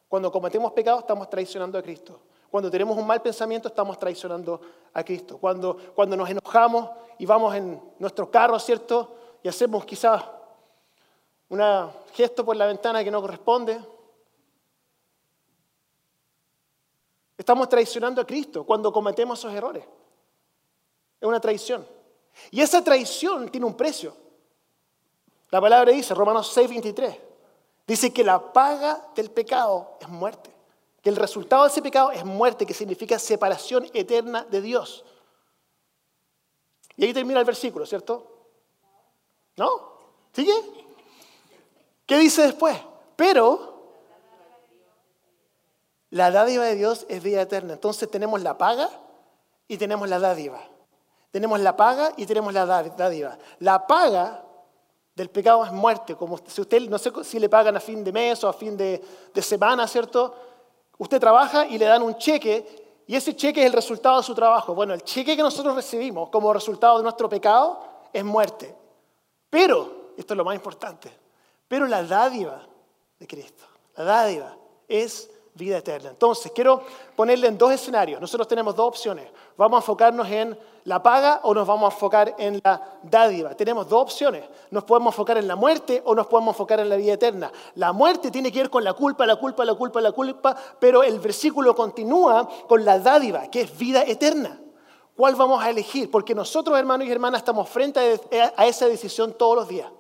Cuando 0.07 0.31
cometemos 0.31 0.71
pecado 0.73 0.99
estamos 0.99 1.29
traicionando 1.29 1.77
a 1.77 1.81
Cristo. 1.81 2.19
Cuando 2.51 2.69
tenemos 2.69 2.97
un 2.97 3.07
mal 3.07 3.21
pensamiento 3.21 3.69
estamos 3.69 3.97
traicionando 3.97 4.61
a 4.93 5.03
Cristo. 5.03 5.37
Cuando, 5.39 5.77
cuando 5.95 6.15
nos 6.15 6.29
enojamos 6.29 6.89
y 7.17 7.25
vamos 7.25 7.55
en 7.55 7.81
nuestro 7.97 8.29
carro, 8.29 8.59
¿cierto? 8.59 9.15
Y 9.41 9.47
hacemos 9.47 9.85
quizás 9.85 10.23
un 11.49 11.61
gesto 12.13 12.45
por 12.45 12.55
la 12.55 12.67
ventana 12.67 13.03
que 13.03 13.09
no 13.09 13.21
corresponde, 13.21 13.81
Estamos 17.41 17.69
traicionando 17.69 18.21
a 18.21 18.27
Cristo 18.27 18.63
cuando 18.63 18.93
cometemos 18.93 19.39
esos 19.39 19.51
errores. 19.51 19.83
Es 21.19 21.27
una 21.27 21.39
traición. 21.39 21.87
Y 22.51 22.61
esa 22.61 22.83
traición 22.83 23.49
tiene 23.49 23.65
un 23.65 23.73
precio. 23.73 24.15
La 25.49 25.59
palabra 25.59 25.91
dice, 25.91 26.13
Romanos 26.13 26.55
6:23, 26.55 27.17
dice 27.87 28.13
que 28.13 28.23
la 28.23 28.53
paga 28.53 29.07
del 29.15 29.31
pecado 29.31 29.97
es 29.99 30.07
muerte. 30.07 30.50
Que 31.01 31.09
el 31.09 31.15
resultado 31.15 31.63
de 31.63 31.69
ese 31.69 31.81
pecado 31.81 32.11
es 32.11 32.23
muerte, 32.23 32.65
que 32.65 32.73
significa 32.73 33.17
separación 33.17 33.87
eterna 33.93 34.45
de 34.49 34.61
Dios. 34.61 35.03
Y 36.95 37.05
ahí 37.05 37.13
termina 37.13 37.39
el 37.39 37.45
versículo, 37.45 37.85
¿cierto? 37.85 38.27
¿No? 39.57 39.69
¿Sigue? 40.33 40.53
¿Qué 42.05 42.17
dice 42.17 42.43
después? 42.43 42.77
Pero 43.15 43.71
la 46.11 46.29
dádiva 46.29 46.65
de 46.65 46.75
Dios 46.75 47.05
es 47.09 47.23
vida 47.23 47.41
eterna. 47.41 47.73
Entonces 47.73 48.09
tenemos 48.09 48.41
la 48.41 48.57
paga 48.57 48.89
y 49.67 49.77
tenemos 49.77 50.09
la 50.09 50.19
dádiva. 50.19 50.61
Tenemos 51.31 51.59
la 51.61 51.75
paga 51.77 52.11
y 52.17 52.25
tenemos 52.25 52.53
la 52.53 52.65
dádiva. 52.65 53.37
La 53.59 53.87
paga 53.87 54.43
del 55.15 55.29
pecado 55.29 55.63
es 55.63 55.71
muerte. 55.71 56.15
Como 56.15 56.37
si 56.45 56.61
usted, 56.61 56.81
no 56.89 56.97
sé 56.97 57.11
si 57.23 57.39
le 57.39 57.47
pagan 57.47 57.77
a 57.77 57.79
fin 57.79 58.03
de 58.03 58.11
mes 58.11 58.43
o 58.43 58.49
a 58.49 58.53
fin 58.53 58.75
de, 58.75 59.01
de 59.33 59.41
semana, 59.41 59.87
¿cierto? 59.87 60.35
Usted 61.01 61.19
trabaja 61.19 61.65
y 61.65 61.79
le 61.79 61.85
dan 61.85 62.03
un 62.03 62.15
cheque 62.15 63.03
y 63.07 63.15
ese 63.15 63.35
cheque 63.35 63.61
es 63.61 63.65
el 63.65 63.73
resultado 63.73 64.17
de 64.17 64.23
su 64.23 64.35
trabajo. 64.35 64.75
Bueno, 64.75 64.93
el 64.93 65.01
cheque 65.01 65.35
que 65.35 65.41
nosotros 65.41 65.73
recibimos 65.73 66.29
como 66.29 66.53
resultado 66.53 66.97
de 66.97 67.03
nuestro 67.03 67.27
pecado 67.27 67.79
es 68.13 68.23
muerte. 68.23 68.75
Pero, 69.49 70.11
esto 70.15 70.35
es 70.35 70.37
lo 70.37 70.45
más 70.45 70.53
importante, 70.53 71.11
pero 71.67 71.87
la 71.87 72.03
dádiva 72.03 72.67
de 73.17 73.25
Cristo, 73.25 73.63
la 73.95 74.03
dádiva 74.03 74.55
es 74.87 75.27
vida 75.53 75.77
eterna. 75.77 76.09
Entonces, 76.09 76.51
quiero 76.53 76.81
ponerle 77.15 77.47
en 77.47 77.57
dos 77.57 77.71
escenarios. 77.71 78.21
Nosotros 78.21 78.47
tenemos 78.47 78.75
dos 78.75 78.87
opciones. 78.87 79.27
Vamos 79.57 79.77
a 79.77 79.81
enfocarnos 79.81 80.27
en 80.29 80.57
la 80.85 81.03
paga 81.03 81.41
o 81.43 81.53
nos 81.53 81.67
vamos 81.67 81.91
a 81.91 81.93
enfocar 81.93 82.35
en 82.37 82.59
la 82.63 82.81
dádiva. 83.03 83.55
Tenemos 83.55 83.87
dos 83.87 84.01
opciones. 84.01 84.43
Nos 84.69 84.83
podemos 84.83 85.13
enfocar 85.13 85.37
en 85.37 85.47
la 85.47 85.55
muerte 85.55 86.01
o 86.05 86.15
nos 86.15 86.27
podemos 86.27 86.55
enfocar 86.55 86.79
en 86.79 86.89
la 86.89 86.95
vida 86.95 87.13
eterna. 87.13 87.51
La 87.75 87.91
muerte 87.91 88.31
tiene 88.31 88.51
que 88.51 88.59
ver 88.59 88.69
con 88.69 88.83
la 88.83 88.93
culpa, 88.93 89.25
la 89.25 89.35
culpa, 89.35 89.65
la 89.65 89.75
culpa, 89.75 90.01
la 90.01 90.11
culpa, 90.11 90.55
pero 90.79 91.03
el 91.03 91.19
versículo 91.19 91.75
continúa 91.75 92.47
con 92.67 92.85
la 92.85 92.99
dádiva, 92.99 93.49
que 93.49 93.61
es 93.61 93.77
vida 93.77 94.03
eterna. 94.03 94.59
¿Cuál 95.15 95.35
vamos 95.35 95.61
a 95.61 95.69
elegir? 95.69 96.09
Porque 96.09 96.33
nosotros, 96.33 96.79
hermanos 96.79 97.07
y 97.07 97.11
hermanas, 97.11 97.41
estamos 97.41 97.69
frente 97.69 98.19
a 98.57 98.65
esa 98.65 98.87
decisión 98.87 99.33
todos 99.33 99.55
los 99.55 99.67
días. 99.67 99.91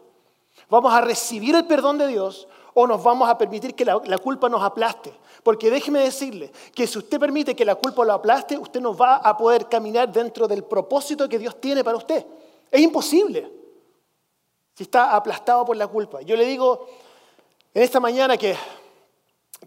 ¿Vamos 0.69 0.93
a 0.93 1.01
recibir 1.01 1.53
el 1.55 1.67
perdón 1.67 1.97
de 1.97 2.07
Dios 2.07 2.47
o 2.73 2.87
nos 2.87 3.03
vamos 3.03 3.29
a 3.29 3.37
permitir 3.37 3.75
que 3.75 3.85
la, 3.85 4.17
culpa 4.17 4.49
nos 4.49 4.63
aplaste. 4.63 5.13
Porque 5.43 5.71
déjeme 5.71 5.99
decirle 5.99 6.51
que 6.73 6.85
si 6.85 6.97
usted 6.97 7.19
permite 7.19 7.55
que 7.55 7.65
la 7.65 7.75
culpa 7.75 8.05
lo 8.05 8.13
aplaste, 8.13 8.57
usted 8.57 8.79
no 8.79 8.95
va 8.95 9.17
a 9.17 9.35
poder 9.35 9.67
caminar 9.67 10.11
dentro 10.11 10.47
del 10.47 10.63
propósito 10.63 11.27
que 11.27 11.39
Dios 11.39 11.59
tiene 11.59 11.83
para 11.83 11.97
usted. 11.97 12.25
Es 12.69 12.81
imposible 12.81 13.51
si 14.73 14.83
está 14.83 15.15
aplastado 15.15 15.65
por 15.65 15.75
la 15.75 15.87
culpa. 15.87 16.21
Yo 16.21 16.35
le 16.35 16.45
digo 16.45 16.87
en 17.73 17.83
esta 17.83 17.99
mañana 17.99 18.37
que, 18.37 18.55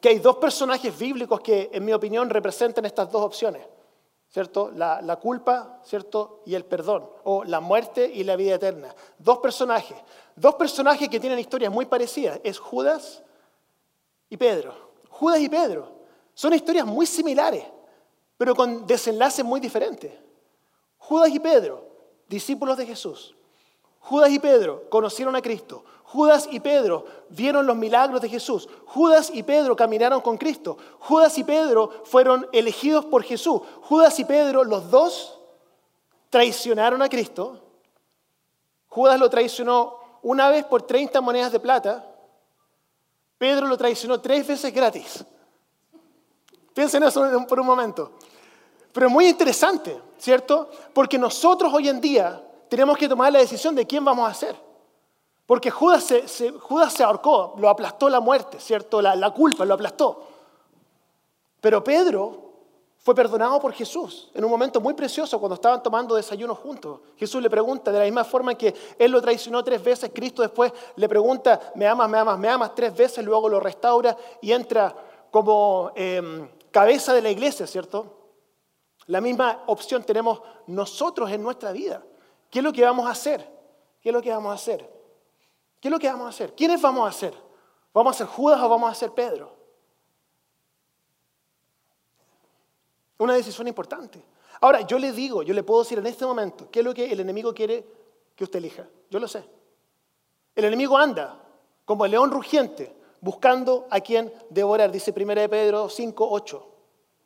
que 0.01 0.09
hay 0.11 0.19
dos 0.19 0.37
personajes 0.37 0.97
bíblicos 0.97 1.41
que, 1.41 1.71
en 1.73 1.85
mi 1.85 1.93
opinión, 1.93 2.31
representan 2.31 2.85
estas 2.85 3.11
dos 3.11 3.23
opciones. 3.23 3.63
¿cierto? 4.35 4.73
La, 4.75 5.17
culpa, 5.23 5.81
¿cierto? 5.85 6.43
Y 6.45 6.57
el 6.57 6.65
perdón, 6.65 7.09
o 7.23 7.45
la 7.45 7.61
muerte 7.61 8.11
y 8.13 8.25
la 8.25 8.35
vida 8.35 8.57
eterna. 8.57 8.93
Dos 9.17 9.39
personajes, 9.39 9.97
dos 10.35 10.57
personajes 10.57 11.09
que 11.09 11.21
tienen 11.21 11.39
historias 11.39 11.73
muy 11.73 11.87
parecidas, 11.87 12.41
es 12.43 12.59
Judas 12.59 13.23
y 14.29 14.37
Pedro. 14.37 14.75
Judas 15.19 15.41
y 15.41 15.49
Pedro 15.49 15.89
son 16.35 16.55
historias 16.55 16.85
muy 16.85 17.07
similares, 17.07 17.65
pero 18.37 18.55
con 18.55 18.85
desenlaces 18.85 19.45
muy 19.45 19.61
diferentes. 19.61 20.13
Judas 20.99 21.31
y 21.31 21.39
Pedro, 21.39 21.87
discípulos 22.29 22.77
de 22.77 22.87
Jesús. 22.87 23.37
Judas 24.01 24.31
y 24.31 24.41
Pedro 24.41 24.89
conocieron 24.91 25.37
a 25.37 25.41
Cristo. 25.41 25.85
Judas 26.03 26.49
y 26.51 26.59
Pedro 26.59 27.05
vieron 27.31 27.65
los 27.65 27.77
milagros 27.77 28.21
de 28.21 28.29
Jesús. 28.29 28.69
Judas 28.87 29.31
y 29.33 29.45
Pedro 29.45 29.77
caminaron 29.77 30.21
con 30.21 30.37
Cristo. 30.37 30.77
Judas 30.99 31.39
y 31.39 31.45
Pedro 31.45 31.91
fueron 32.05 32.49
elegidos 32.53 33.05
por 33.05 33.23
Jesús. 33.23 33.61
Judas 33.83 34.19
y 34.19 34.25
Pedro, 34.25 34.65
los 34.65 34.91
dos, 34.91 35.39
traicionaron 36.29 37.03
a 37.03 37.09
Cristo. 37.09 37.61
Judas 38.89 39.19
lo 39.21 39.31
traicionó 39.31 39.97
una 40.23 40.49
vez 40.49 40.65
por 40.65 40.83
30 40.83 41.21
monedas 41.21 41.53
de 41.53 41.61
plata. 41.61 42.14
Pedro 43.45 43.67
lo 43.67 43.77
traicionó 43.77 44.23
tres 44.23 44.47
veces 44.47 44.73
gratis. 44.73 45.23
Piensen 46.73 47.03
eso 47.03 47.47
por 47.47 47.61
un 47.61 47.67
momento. 47.67 48.13
Pero 48.91 49.09
es 49.09 49.13
muy 49.13 49.29
interesante, 49.29 50.01
¿cierto? 50.17 50.71
Porque 50.95 51.19
nosotros 51.19 51.71
hoy 51.75 51.91
en 51.91 52.01
día 52.01 52.43
tenemos 52.71 52.97
que 52.97 53.07
tomar 53.07 53.31
la 53.31 53.41
decisión 53.41 53.75
de 53.75 53.87
quién 53.87 54.03
vamos 54.03 54.31
a 54.31 54.33
ser. 54.33 54.57
Porque 55.45 55.71
Judas 55.71 56.05
se, 56.05 56.53
Judas 56.53 56.95
se 56.95 57.05
ahorcó, 57.05 57.55
lo 57.59 57.69
aplastó 57.69 58.09
la 58.09 58.19
muerte, 58.19 58.59
¿cierto? 58.61 59.03
La, 59.03 59.15
la 59.15 59.31
culpa 59.33 59.67
lo 59.67 59.75
aplastó. 59.75 60.27
Pero 61.61 61.85
Pedro 61.85 62.54
fue 63.05 63.15
perdonado 63.15 63.61
por 63.61 63.75
Jesús 63.75 64.31
en 64.33 64.43
un 64.47 64.51
momento 64.51 64.81
muy 64.81 64.95
precioso 64.95 65.39
cuando 65.39 65.57
estaban 65.57 65.83
tomando 65.83 66.15
desayuno 66.15 66.55
juntos. 66.55 67.01
Jesús 67.19 67.43
le 67.43 67.51
pregunta, 67.51 67.93
de 67.93 67.99
la 67.99 68.05
misma 68.07 68.25
forma 68.25 68.55
que 68.55 68.75
él 68.99 69.11
lo 69.13 69.21
traicionó 69.21 69.63
tres 69.63 69.85
veces, 69.85 70.11
Cristo 70.15 70.41
después 70.41 70.73
le 70.97 71.07
pregunta, 71.07 71.61
me 71.75 71.87
amas, 71.87 72.09
me 72.09 72.17
amas, 72.17 72.39
me 72.39 72.49
amas 72.49 72.75
tres 72.75 72.97
veces, 72.97 73.23
luego 73.23 73.51
lo 73.51 73.61
restaura 73.61 74.17
y 74.41 74.53
entra 74.53 74.97
como 75.31 75.93
em, 75.95 76.49
cabeza 76.71 77.13
de 77.13 77.21
la 77.21 77.29
iglesia, 77.29 77.67
¿cierto? 77.67 78.07
La 79.05 79.21
misma 79.21 79.65
opción 79.67 80.03
tenemos 80.03 80.41
nosotros 80.67 81.31
en 81.31 81.43
nuestra 81.43 81.73
vida. 81.73 82.03
¿Qué 82.49 82.61
es 82.61 82.65
lo 82.65 82.73
que 82.73 82.87
vamos 82.87 83.07
a 83.07 83.11
hacer? 83.11 83.47
¿Qué 84.01 84.09
es 84.09 84.15
lo 84.15 84.23
que 84.23 84.31
vamos 84.31 84.51
a 84.51 84.55
hacer? 84.55 84.81
¿Qué 85.79 85.89
es 85.89 85.93
lo 85.93 85.99
que 85.99 86.09
vamos 86.09 86.25
a 86.25 86.31
hacer? 86.31 86.55
¿Quiénes 86.55 86.81
vamos 86.81 87.07
a 87.07 87.13
ser? 87.13 87.35
¿Vamos 87.93 88.17
a 88.17 88.19
ser 88.19 88.29
Judas 88.29 88.63
o 88.63 88.69
vamos 88.71 88.91
a 88.91 88.95
ser 88.95 89.11
Pedro? 89.11 89.54
Una 93.25 93.33
decisión 93.33 93.67
importante. 93.67 94.23
Ahora, 94.61 94.83
yo 94.83 94.99
le 94.99 95.11
digo, 95.11 95.43
yo 95.43 95.55
le 95.55 95.63
puedo 95.63 95.83
decir 95.83 95.99
en 95.99 96.07
este 96.07 96.27
momento, 96.27 96.69
¿qué 96.71 96.81
es 96.81 96.85
lo 96.85 96.93
que 96.93 97.11
el 97.11 97.21
enemigo 97.21 97.55
quiere 97.55 97.83
que 98.37 98.45
usted 98.45 98.59
elija? 98.59 98.87
Yo 99.09 99.19
lo 99.19 99.27
sé. 99.27 99.43
El 100.55 100.67
enemigo 100.67 100.99
anda 100.99 101.43
como 101.87 102.05
el 102.05 102.11
león 102.11 102.31
rugiente, 102.31 102.95
buscando 103.23 103.87
a 103.89 104.01
quien 104.01 104.31
devorar, 104.51 104.93
dice 104.93 105.15
1 105.17 105.37
de 105.37 105.49
Pedro 105.49 105.89
5, 105.89 106.29
8. 106.31 106.69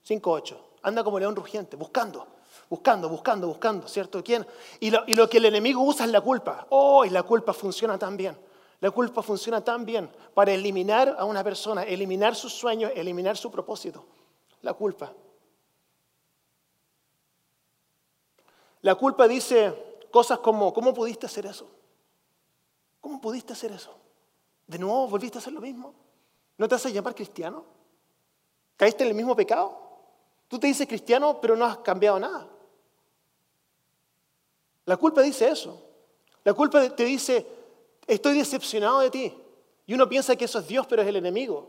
5, 0.05 0.31
8. 0.31 0.69
Anda 0.83 1.03
como 1.03 1.19
el 1.19 1.23
león 1.23 1.35
rugiente, 1.35 1.75
buscando, 1.75 2.29
buscando, 2.71 3.09
buscando, 3.09 3.49
buscando, 3.49 3.89
¿cierto? 3.89 4.23
¿Quién? 4.23 4.47
Y 4.79 4.93
lo, 4.93 5.03
y 5.05 5.17
lo 5.17 5.29
que 5.29 5.39
el 5.39 5.47
enemigo 5.47 5.83
usa 5.83 6.07
es 6.07 6.13
la 6.13 6.21
culpa. 6.21 6.69
Oh, 6.69 7.05
y 7.05 7.11
la 7.11 7.25
culpa 7.25 7.53
funciona 7.53 7.99
tan 7.99 8.17
bien. 8.17 8.39
La 8.79 8.93
culpa 8.93 9.21
funciona 9.21 9.65
tan 9.65 9.85
bien 9.85 10.09
para 10.33 10.53
eliminar 10.53 11.17
a 11.19 11.25
una 11.25 11.43
persona, 11.43 11.83
eliminar 11.83 12.37
sus 12.37 12.53
sueños, 12.53 12.93
eliminar 12.95 13.37
su 13.37 13.51
propósito. 13.51 14.05
La 14.63 14.75
culpa. 14.75 15.13
La 18.89 18.95
culpa 18.95 19.29
dice 19.29 19.99
cosas 20.11 20.39
como, 20.39 20.73
¿cómo 20.73 20.95
pudiste 20.95 21.27
hacer 21.27 21.45
eso? 21.45 21.69
¿Cómo 23.03 23.21
pudiste 23.21 23.53
hacer 23.53 23.71
eso? 23.71 23.95
¿De 24.67 24.79
nuevo 24.79 25.07
volviste 25.09 25.37
a 25.37 25.41
hacer 25.43 25.53
lo 25.53 25.61
mismo? 25.61 25.93
¿No 26.57 26.67
te 26.67 26.75
haces 26.75 26.95
llamar 26.95 27.15
cristiano? 27.15 27.67
¿Caíste 28.79 29.05
en 29.05 29.11
el 29.11 29.15
mismo 29.15 29.37
pecado? 29.37 29.79
Tú 30.49 30.59
te 30.59 30.69
dices 30.69 30.87
cristiano, 30.87 31.39
pero 31.39 31.55
no 31.55 31.67
has 31.67 31.77
cambiado 31.81 32.19
nada. 32.19 32.49
La 34.87 34.97
culpa 34.97 35.21
dice 35.21 35.51
eso. 35.51 35.79
La 36.43 36.55
culpa 36.55 36.89
te 36.89 37.05
dice, 37.05 37.47
estoy 38.07 38.39
decepcionado 38.39 39.01
de 39.01 39.11
ti. 39.11 39.35
Y 39.85 39.93
uno 39.93 40.09
piensa 40.09 40.35
que 40.35 40.47
eso 40.47 40.61
es 40.61 40.67
Dios, 40.67 40.87
pero 40.87 41.03
es 41.03 41.09
el 41.09 41.17
enemigo. 41.17 41.69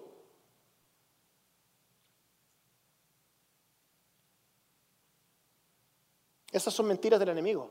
Esas 6.51 6.73
son 6.73 6.87
mentiras 6.87 7.19
del 7.19 7.29
enemigo. 7.29 7.69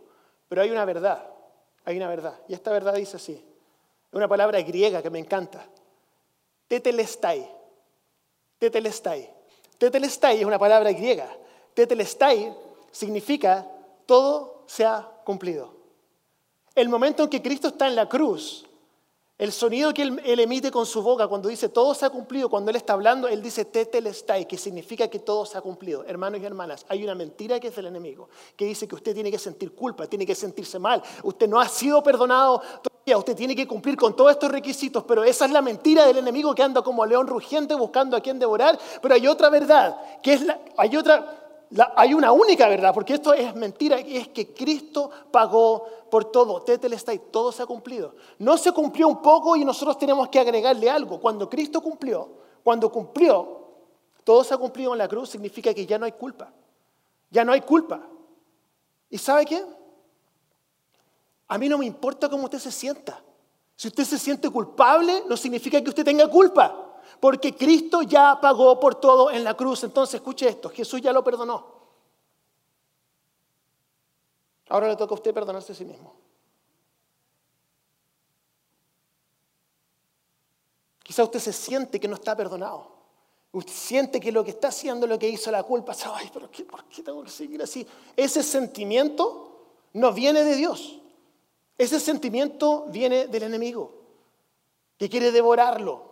Pero 0.48 0.62
hay 0.62 0.70
una 0.70 0.84
verdad, 0.84 1.28
hay 1.84 1.96
una 1.96 2.08
verdad. 2.08 2.38
Y 2.48 2.54
esta 2.54 2.70
verdad 2.70 2.94
dice 2.94 3.16
así. 3.16 3.44
Una 4.12 4.28
palabra 4.28 4.60
griega 4.62 5.02
que 5.02 5.10
me 5.10 5.18
encanta. 5.18 5.66
Tetelestai. 6.66 7.48
Tetelestai. 8.58 9.30
Tetelestai 9.78 10.40
es 10.40 10.44
una 10.44 10.58
palabra 10.58 10.92
griega. 10.92 11.28
Tetelestai 11.74 12.54
significa 12.90 13.66
todo 14.06 14.64
se 14.66 14.84
ha 14.84 15.02
cumplido. 15.24 15.76
El 16.74 16.88
momento 16.88 17.24
en 17.24 17.30
que 17.30 17.42
Cristo 17.42 17.68
está 17.68 17.86
en 17.88 17.96
la 17.96 18.08
cruz, 18.08 18.67
el 19.38 19.52
sonido 19.52 19.94
que 19.94 20.02
él, 20.02 20.40
emite 20.40 20.72
con 20.72 20.84
su 20.84 21.00
boca 21.00 21.28
cuando 21.28 21.48
dice 21.48 21.68
todo 21.68 21.94
se 21.94 22.04
ha 22.04 22.10
cumplido, 22.10 22.50
cuando 22.50 22.70
él 22.70 22.76
está 22.76 22.94
hablando, 22.94 23.28
él 23.28 23.40
dice 23.40 23.64
tetelestai, 23.64 24.48
que 24.48 24.58
significa 24.58 25.06
que 25.06 25.20
todo 25.20 25.46
se 25.46 25.56
ha 25.56 25.60
cumplido. 25.60 26.04
Hermanos 26.04 26.40
y 26.40 26.44
hermanas, 26.44 26.84
hay 26.88 27.04
una 27.04 27.14
mentira 27.14 27.60
que 27.60 27.68
es 27.68 27.76
del 27.76 27.86
enemigo, 27.86 28.28
que 28.56 28.64
dice 28.64 28.88
que 28.88 28.96
usted 28.96 29.14
tiene 29.14 29.30
que 29.30 29.38
sentir 29.38 29.72
culpa, 29.76 30.08
tiene 30.08 30.26
que 30.26 30.34
sentirse 30.34 30.80
mal, 30.80 31.00
usted 31.22 31.48
no 31.48 31.60
ha 31.60 31.68
sido 31.68 32.02
perdonado 32.02 32.60
todavía, 32.82 33.16
usted 33.16 33.36
tiene 33.36 33.54
que 33.54 33.68
cumplir 33.68 33.96
con 33.96 34.16
todos 34.16 34.32
estos 34.32 34.50
requisitos, 34.50 35.04
pero 35.04 35.22
esa 35.22 35.44
es 35.44 35.52
la 35.52 35.62
mentira 35.62 36.04
del 36.04 36.18
enemigo 36.18 36.52
que 36.52 36.64
anda 36.64 36.82
como 36.82 37.06
león 37.06 37.28
rugiente 37.28 37.76
buscando 37.76 38.16
a 38.16 38.20
quien 38.20 38.40
devorar, 38.40 38.76
pero 39.00 39.14
hay 39.14 39.28
otra 39.28 39.50
verdad, 39.50 39.96
que 40.20 40.32
es 40.32 40.42
la, 40.42 40.58
hay 40.76 40.96
otra 40.96 41.37
hay 41.96 42.14
una 42.14 42.32
única 42.32 42.66
verdad, 42.68 42.94
porque 42.94 43.14
esto 43.14 43.34
es 43.34 43.54
mentira, 43.54 43.98
es 43.98 44.28
que 44.28 44.54
Cristo 44.54 45.10
pagó 45.30 45.86
por 46.10 46.26
todo. 46.26 46.62
Tetelestai, 46.62 47.20
todo 47.30 47.52
se 47.52 47.62
ha 47.62 47.66
cumplido. 47.66 48.14
No 48.38 48.56
se 48.56 48.72
cumplió 48.72 49.08
un 49.08 49.20
poco 49.20 49.54
y 49.56 49.64
nosotros 49.64 49.98
tenemos 49.98 50.28
que 50.28 50.40
agregarle 50.40 50.88
algo. 50.88 51.20
Cuando 51.20 51.48
Cristo 51.48 51.80
cumplió, 51.80 52.28
cuando 52.64 52.90
cumplió, 52.90 53.66
todo 54.24 54.42
se 54.44 54.54
ha 54.54 54.56
cumplido 54.56 54.92
en 54.92 54.98
la 54.98 55.08
cruz, 55.08 55.30
significa 55.30 55.74
que 55.74 55.84
ya 55.84 55.98
no 55.98 56.06
hay 56.06 56.12
culpa. 56.12 56.52
Ya 57.30 57.44
no 57.44 57.52
hay 57.52 57.60
culpa. 57.60 58.00
¿Y 59.10 59.18
sabe 59.18 59.44
qué? 59.44 59.64
A 61.48 61.58
mí 61.58 61.68
no 61.68 61.78
me 61.78 61.86
importa 61.86 62.28
cómo 62.28 62.44
usted 62.44 62.58
se 62.58 62.72
sienta. 62.72 63.22
Si 63.76 63.88
usted 63.88 64.04
se 64.04 64.18
siente 64.18 64.50
culpable, 64.50 65.22
no 65.28 65.36
significa 65.36 65.80
que 65.80 65.88
usted 65.88 66.04
tenga 66.04 66.28
culpa. 66.28 66.87
Porque 67.20 67.54
Cristo 67.56 68.02
ya 68.02 68.38
pagó 68.40 68.78
por 68.78 68.94
todo 68.94 69.30
en 69.30 69.44
la 69.44 69.54
cruz. 69.54 69.84
Entonces, 69.84 70.16
escuche 70.16 70.48
esto, 70.48 70.70
Jesús 70.70 71.00
ya 71.00 71.12
lo 71.12 71.24
perdonó. 71.24 71.78
Ahora 74.68 74.88
le 74.88 74.96
toca 74.96 75.12
a 75.12 75.14
usted 75.14 75.32
perdonarse 75.32 75.72
a 75.72 75.74
sí 75.74 75.84
mismo. 75.84 76.14
Quizá 81.02 81.24
usted 81.24 81.40
se 81.40 81.52
siente 81.52 81.98
que 81.98 82.06
no 82.06 82.16
está 82.16 82.36
perdonado. 82.36 82.98
Usted 83.50 83.72
siente 83.72 84.20
que 84.20 84.30
lo 84.30 84.44
que 84.44 84.50
está 84.50 84.68
haciendo, 84.68 85.06
lo 85.06 85.18
que 85.18 85.28
hizo 85.28 85.50
la 85.50 85.62
culpa, 85.62 85.94
ay, 86.14 86.30
pero 86.32 86.50
¿por 86.66 86.84
qué 86.84 87.02
tengo 87.02 87.24
que 87.24 87.30
seguir 87.30 87.62
así? 87.62 87.86
Ese 88.14 88.42
sentimiento 88.42 89.48
no 89.94 90.12
viene 90.12 90.44
de 90.44 90.54
Dios. 90.54 91.00
Ese 91.78 91.98
sentimiento 91.98 92.86
viene 92.88 93.28
del 93.28 93.44
enemigo, 93.44 93.94
que 94.98 95.08
quiere 95.08 95.32
devorarlo, 95.32 96.07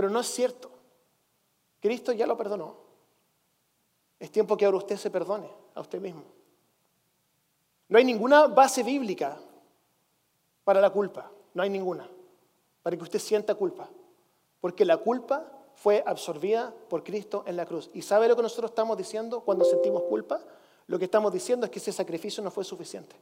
pero 0.00 0.08
no 0.08 0.20
es 0.20 0.28
cierto. 0.28 0.70
Cristo 1.78 2.12
ya 2.12 2.26
lo 2.26 2.34
perdonó. 2.34 2.74
Es 4.18 4.30
tiempo 4.30 4.56
que 4.56 4.64
ahora 4.64 4.78
usted 4.78 4.96
se 4.96 5.10
perdone 5.10 5.46
a 5.74 5.80
usted 5.82 6.00
mismo. 6.00 6.22
No 7.86 7.98
hay 7.98 8.04
ninguna 8.06 8.46
base 8.46 8.82
bíblica 8.82 9.38
para 10.64 10.80
la 10.80 10.88
culpa. 10.88 11.30
No 11.52 11.62
hay 11.62 11.68
ninguna. 11.68 12.08
Para 12.82 12.96
que 12.96 13.02
usted 13.02 13.18
sienta 13.18 13.54
culpa. 13.54 13.90
Porque 14.62 14.86
la 14.86 14.96
culpa 14.96 15.52
fue 15.74 16.02
absorbida 16.06 16.74
por 16.88 17.04
Cristo 17.04 17.44
en 17.46 17.58
la 17.58 17.66
cruz. 17.66 17.90
¿Y 17.92 18.00
sabe 18.00 18.26
lo 18.26 18.34
que 18.36 18.42
nosotros 18.42 18.70
estamos 18.70 18.96
diciendo 18.96 19.40
cuando 19.40 19.66
sentimos 19.66 20.04
culpa? 20.04 20.40
Lo 20.86 20.98
que 20.98 21.04
estamos 21.04 21.30
diciendo 21.30 21.66
es 21.66 21.70
que 21.70 21.78
ese 21.78 21.92
sacrificio 21.92 22.42
no 22.42 22.50
fue 22.50 22.64
suficiente. 22.64 23.16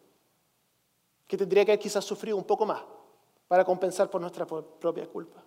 Que 1.26 1.36
tendría 1.36 1.64
que 1.64 1.72
haber 1.72 1.82
quizás 1.82 2.04
sufrido 2.04 2.36
un 2.36 2.44
poco 2.44 2.64
más 2.64 2.84
para 3.48 3.64
compensar 3.64 4.08
por 4.08 4.20
nuestra 4.20 4.46
propia 4.46 5.08
culpa. 5.08 5.42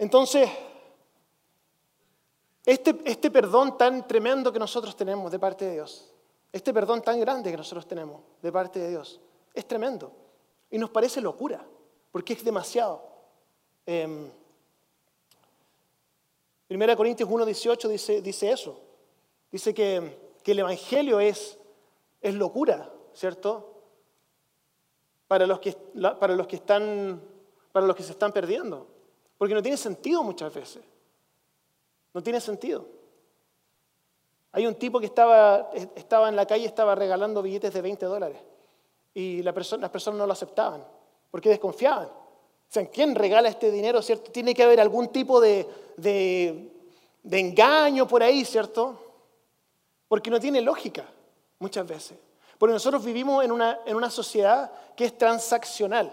Entonces, 0.00 0.48
este, 2.64 2.98
este, 3.04 3.30
perdón 3.30 3.76
tan 3.76 4.08
tremendo 4.08 4.50
que 4.50 4.58
nosotros 4.58 4.96
tenemos 4.96 5.30
de 5.30 5.38
parte 5.38 5.66
de 5.66 5.72
Dios, 5.72 6.10
este 6.50 6.72
perdón 6.72 7.02
tan 7.02 7.20
grande 7.20 7.50
que 7.50 7.56
nosotros 7.58 7.86
tenemos 7.86 8.22
de 8.40 8.50
parte 8.50 8.78
de 8.78 8.88
Dios, 8.88 9.20
es 9.52 9.68
tremendo. 9.68 10.10
Y 10.70 10.78
nos 10.78 10.88
parece 10.88 11.20
locura, 11.20 11.62
porque 12.10 12.32
es 12.32 12.42
demasiado. 12.42 13.02
Eh, 13.84 14.30
Primera 16.66 16.96
Corintios 16.96 17.28
1.18 17.28 17.88
dice, 17.88 18.22
dice 18.22 18.52
eso. 18.52 18.80
Dice 19.52 19.74
que, 19.74 20.16
que 20.42 20.52
el 20.52 20.60
Evangelio 20.60 21.20
es, 21.20 21.58
es, 22.22 22.34
locura, 22.34 22.90
¿cierto? 23.12 23.82
Para 25.28 25.46
los, 25.46 25.60
que, 25.60 25.72
para, 26.18 26.34
los 26.34 26.46
que 26.46 26.56
están, 26.56 27.20
para 27.72 27.86
los 27.86 27.94
que 27.94 28.02
se 28.02 28.12
están 28.12 28.32
perdiendo. 28.32 28.99
Porque 29.40 29.54
no 29.54 29.62
tiene 29.62 29.78
sentido 29.78 30.22
muchas 30.22 30.52
veces. 30.52 30.82
No 32.12 32.22
tiene 32.22 32.42
sentido. 32.42 32.84
Hay 34.52 34.66
un 34.66 34.74
tipo 34.74 35.00
que 35.00 35.06
estaba, 35.06 35.70
estaba 35.94 36.28
en 36.28 36.36
la 36.36 36.44
calle, 36.44 36.66
estaba 36.66 36.94
regalando 36.94 37.40
billetes 37.40 37.72
de 37.72 37.80
20 37.80 38.04
dólares. 38.04 38.36
Y 39.14 39.42
las 39.42 39.54
personas 39.54 39.90
no 40.12 40.26
lo 40.26 40.32
aceptaban, 40.34 40.84
porque 41.30 41.48
desconfiaban. 41.48 42.06
O 42.06 42.90
¿quién 42.92 43.14
regala 43.14 43.48
este 43.48 43.70
dinero, 43.70 44.02
cierto? 44.02 44.30
Tiene 44.30 44.52
que 44.52 44.62
haber 44.62 44.78
algún 44.78 45.08
tipo 45.08 45.40
de, 45.40 45.66
de, 45.96 46.70
engaño 47.30 48.06
por 48.06 48.22
ahí, 48.22 48.44
¿cierto? 48.44 48.98
Porque 50.06 50.28
no 50.28 50.38
tiene 50.38 50.60
lógica 50.60 51.06
muchas 51.60 51.86
veces. 51.86 52.18
Porque 52.58 52.74
nosotros 52.74 53.02
vivimos 53.02 53.42
en 53.42 53.52
una, 53.52 53.80
en 53.86 53.96
una 53.96 54.10
sociedad 54.10 54.70
que 54.94 55.06
es 55.06 55.16
transaccional. 55.16 56.12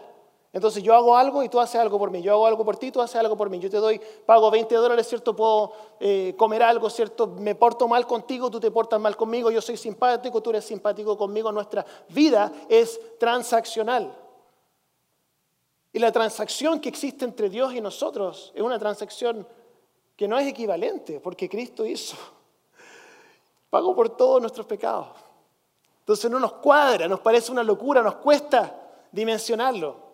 Entonces 0.58 0.82
yo 0.82 0.96
hago 0.96 1.16
algo 1.16 1.44
y 1.44 1.50
tú 1.50 1.60
haces 1.60 1.80
algo 1.80 2.00
por 2.00 2.10
mí. 2.10 2.20
Yo 2.20 2.34
hago 2.34 2.48
algo 2.48 2.66
por 2.66 2.78
ti, 2.78 2.92
tú 2.92 3.00
haces 3.00 3.18
algo 3.18 3.38
por 3.38 3.48
mí. 3.48 3.60
Yo 3.60 3.70
te 3.70 3.78
doy, 3.78 4.02
pago 4.26 4.50
20 4.50 4.74
dólares, 4.74 5.08
¿cierto? 5.08 5.36
Puedo 5.36 5.72
eh, 6.00 6.34
comer 6.36 6.64
algo, 6.64 6.90
¿cierto? 6.90 7.28
Me 7.28 7.54
porto 7.54 7.88
mal 7.88 8.08
contigo, 8.08 8.50
tú 8.50 8.60
te 8.60 8.72
portas 8.72 9.00
mal 9.00 9.16
conmigo. 9.16 9.52
Yo 9.52 9.62
soy 9.62 9.78
simpático, 9.78 10.42
tú 10.42 10.50
eres 10.50 10.66
simpático 10.66 11.16
conmigo. 11.16 11.52
Nuestra 11.52 11.86
vida 12.10 12.52
es 12.68 13.00
transaccional. 13.20 14.18
Y 15.94 16.00
la 16.00 16.12
transacción 16.12 16.80
que 16.80 16.90
existe 16.90 17.24
entre 17.24 17.52
Dios 17.52 17.76
y 17.76 17.80
nosotros 17.80 18.52
es 18.56 18.62
una 18.64 18.80
transacción 18.80 19.48
que 20.16 20.28
no 20.28 20.40
es 20.40 20.48
equivalente, 20.48 21.20
porque 21.20 21.48
Cristo 21.48 21.86
hizo. 21.86 22.18
Pagó 23.70 23.96
por 23.96 24.10
todos 24.10 24.42
nuestros 24.42 24.66
pecados. 24.66 25.10
Entonces 26.00 26.32
no 26.32 26.40
nos 26.40 26.54
cuadra, 26.54 27.08
nos 27.08 27.20
parece 27.20 27.52
una 27.52 27.62
locura, 27.62 28.02
nos 28.02 28.16
cuesta 28.16 28.76
dimensionarlo. 29.12 30.07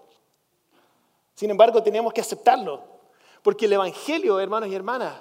Sin 1.36 1.50
embargo, 1.50 1.82
tenemos 1.82 2.14
que 2.14 2.22
aceptarlo, 2.22 2.84
porque 3.42 3.66
el 3.66 3.74
Evangelio, 3.74 4.40
hermanos 4.40 4.70
y 4.70 4.76
hermanas, 4.76 5.16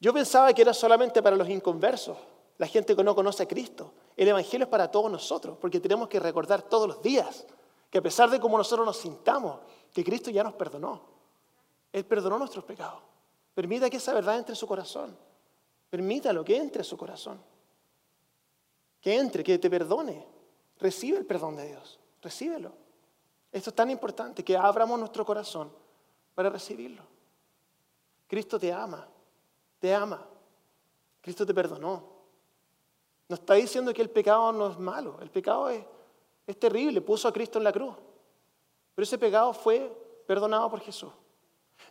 yo 0.00 0.12
pensaba 0.12 0.52
que 0.52 0.62
era 0.62 0.74
solamente 0.74 1.22
para 1.22 1.36
los 1.36 1.48
inconversos, 1.48 2.16
la 2.58 2.66
gente 2.66 2.94
que 2.94 3.02
no 3.02 3.14
conoce 3.14 3.42
a 3.42 3.48
Cristo. 3.48 3.92
El 4.16 4.28
Evangelio 4.28 4.64
es 4.64 4.70
para 4.70 4.90
todos 4.90 5.10
nosotros, 5.10 5.58
porque 5.60 5.80
tenemos 5.80 6.08
que 6.08 6.20
recordar 6.20 6.62
todos 6.62 6.86
los 6.86 7.02
días 7.02 7.46
que 7.90 7.98
a 7.98 8.02
pesar 8.02 8.28
de 8.28 8.40
cómo 8.40 8.58
nosotros 8.58 8.84
nos 8.84 8.96
sintamos, 8.96 9.60
que 9.92 10.04
Cristo 10.04 10.30
ya 10.30 10.42
nos 10.42 10.54
perdonó. 10.54 11.00
Él 11.92 12.04
perdonó 12.04 12.38
nuestros 12.38 12.64
pecados. 12.64 13.00
Permita 13.54 13.88
que 13.88 13.98
esa 13.98 14.12
verdad 14.12 14.36
entre 14.36 14.52
en 14.52 14.56
su 14.56 14.66
corazón. 14.66 15.16
Permítalo 15.90 16.44
que 16.44 16.56
entre 16.56 16.80
en 16.80 16.84
su 16.84 16.96
corazón. 16.96 17.40
Que 19.00 19.16
entre, 19.16 19.44
que 19.44 19.58
te 19.58 19.70
perdone. 19.70 20.26
Recibe 20.80 21.18
el 21.18 21.24
perdón 21.24 21.54
de 21.54 21.68
Dios. 21.68 22.00
Recíbelo. 22.20 22.72
Esto 23.54 23.70
es 23.70 23.76
tan 23.76 23.88
importante 23.88 24.42
que 24.42 24.56
abramos 24.56 24.98
nuestro 24.98 25.24
corazón 25.24 25.70
para 26.34 26.50
recibirlo. 26.50 27.04
Cristo 28.26 28.58
te 28.58 28.72
ama, 28.72 29.06
te 29.78 29.94
ama. 29.94 30.26
Cristo 31.20 31.46
te 31.46 31.54
perdonó. 31.54 32.02
No 33.28 33.36
está 33.36 33.54
diciendo 33.54 33.94
que 33.94 34.02
el 34.02 34.10
pecado 34.10 34.50
no 34.50 34.72
es 34.72 34.78
malo, 34.80 35.18
el 35.22 35.30
pecado 35.30 35.68
es, 35.68 35.84
es 36.48 36.58
terrible, 36.58 37.00
puso 37.00 37.28
a 37.28 37.32
Cristo 37.32 37.58
en 37.58 37.64
la 37.64 37.70
cruz. 37.70 37.94
Pero 38.92 39.04
ese 39.04 39.18
pecado 39.18 39.52
fue 39.52 39.88
perdonado 40.26 40.68
por 40.68 40.80
Jesús. 40.80 41.12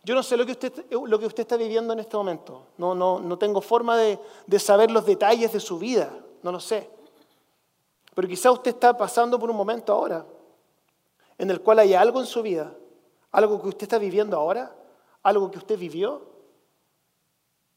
Yo 0.02 0.14
no 0.14 0.22
sé 0.22 0.36
lo 0.36 0.44
que 0.44 0.52
usted, 0.52 0.84
lo 0.90 1.18
que 1.18 1.26
usted 1.26 1.44
está 1.44 1.56
viviendo 1.56 1.94
en 1.94 2.00
este 2.00 2.14
momento. 2.14 2.66
No, 2.76 2.94
no, 2.94 3.20
no 3.20 3.38
tengo 3.38 3.62
forma 3.62 3.96
de, 3.96 4.20
de 4.46 4.58
saber 4.58 4.90
los 4.90 5.06
detalles 5.06 5.54
de 5.54 5.60
su 5.60 5.78
vida, 5.78 6.12
no 6.42 6.52
lo 6.52 6.60
sé. 6.60 6.90
Pero 8.14 8.28
quizá 8.28 8.52
usted 8.52 8.72
está 8.72 8.94
pasando 8.94 9.38
por 9.38 9.50
un 9.50 9.56
momento 9.56 9.90
ahora 9.90 10.26
en 11.38 11.50
el 11.50 11.60
cual 11.60 11.80
hay 11.80 11.94
algo 11.94 12.20
en 12.20 12.26
su 12.26 12.42
vida, 12.42 12.74
algo 13.32 13.60
que 13.60 13.68
usted 13.68 13.82
está 13.84 13.98
viviendo 13.98 14.36
ahora, 14.36 14.74
algo 15.22 15.50
que 15.50 15.58
usted 15.58 15.78
vivió, 15.78 16.22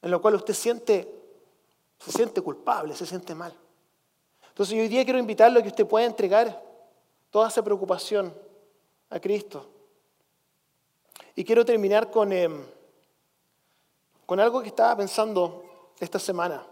en 0.01 0.11
lo 0.11 0.21
cual 0.21 0.35
usted 0.35 0.53
siente, 0.53 1.11
se 1.99 2.11
siente 2.11 2.41
culpable, 2.41 2.95
se 2.95 3.05
siente 3.05 3.33
mal. 3.33 3.53
Entonces 4.49 4.77
hoy 4.77 4.87
día 4.87 5.03
quiero 5.03 5.19
invitarlo 5.19 5.59
a 5.59 5.61
que 5.61 5.69
usted 5.69 5.85
pueda 5.85 6.05
entregar 6.05 6.63
toda 7.29 7.47
esa 7.47 7.63
preocupación 7.63 8.33
a 9.09 9.19
Cristo. 9.19 9.65
Y 11.35 11.43
quiero 11.43 11.63
terminar 11.63 12.09
con, 12.09 12.31
em, 12.33 12.65
con 14.25 14.39
algo 14.39 14.61
que 14.61 14.69
estaba 14.69 14.95
pensando 14.97 15.91
esta 15.99 16.19
semana. 16.19 16.65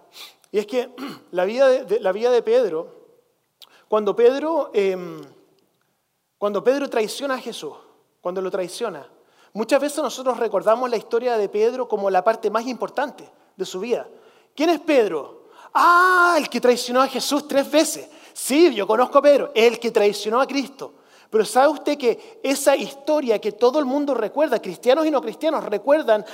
Y 0.52 0.60
es 0.60 0.66
que 0.66 0.90
la 1.32 1.46
vida 1.46 1.68
de, 1.68 2.00
la 2.00 2.12
vida 2.12 2.32
de 2.32 2.42
Pedro, 2.42 2.94
cuando 3.88 4.16
Pedro 4.16 4.72
em, 4.74 5.22
cuando 6.46 6.64
Pedro 6.64 6.88
traiciona 6.88 7.34
a 7.34 7.40
Jesús, 7.40 7.74
cuando 8.22 8.40
lo 8.40 8.52
traiciona, 8.52 9.10
muchas 9.54 9.82
veces 9.82 9.98
nosotros 9.98 10.38
recordamos 10.38 10.88
la 10.88 10.96
historia 10.96 11.40
de 11.40 11.50
Pedro 11.50 11.88
como 11.88 12.08
la 12.12 12.24
parte 12.24 12.52
más 12.52 12.68
importante 12.68 13.28
de 13.58 13.66
su 13.66 13.80
vida. 13.80 14.08
¿Quién 14.56 14.70
es 14.70 14.80
Pedro? 14.80 15.48
Ah, 15.74 16.36
el 16.38 16.48
que 16.48 16.62
traicionó 16.62 17.02
a 17.02 17.08
Jesús 17.08 17.48
tres 17.48 17.72
veces. 17.72 18.08
Sí, 18.32 18.76
yo 18.76 18.86
conozco 18.86 19.18
a 19.18 19.24
Pedro, 19.24 19.52
el 19.56 19.80
que 19.80 19.90
traicionó 19.90 20.40
a 20.40 20.46
Cristo. 20.46 20.94
Pero 21.30 21.46
¿sabe 21.46 21.68
usted 21.68 21.98
que 21.98 22.40
esa 22.44 22.76
historia 22.76 23.40
que 23.40 23.52
todo 23.52 23.80
el 23.80 23.86
mundo 23.86 24.14
recuerda, 24.14 24.62
cristianos 24.62 25.06
y 25.06 25.12
no 25.12 25.22
cristianos, 25.22 25.64
recuerdan 25.64 26.26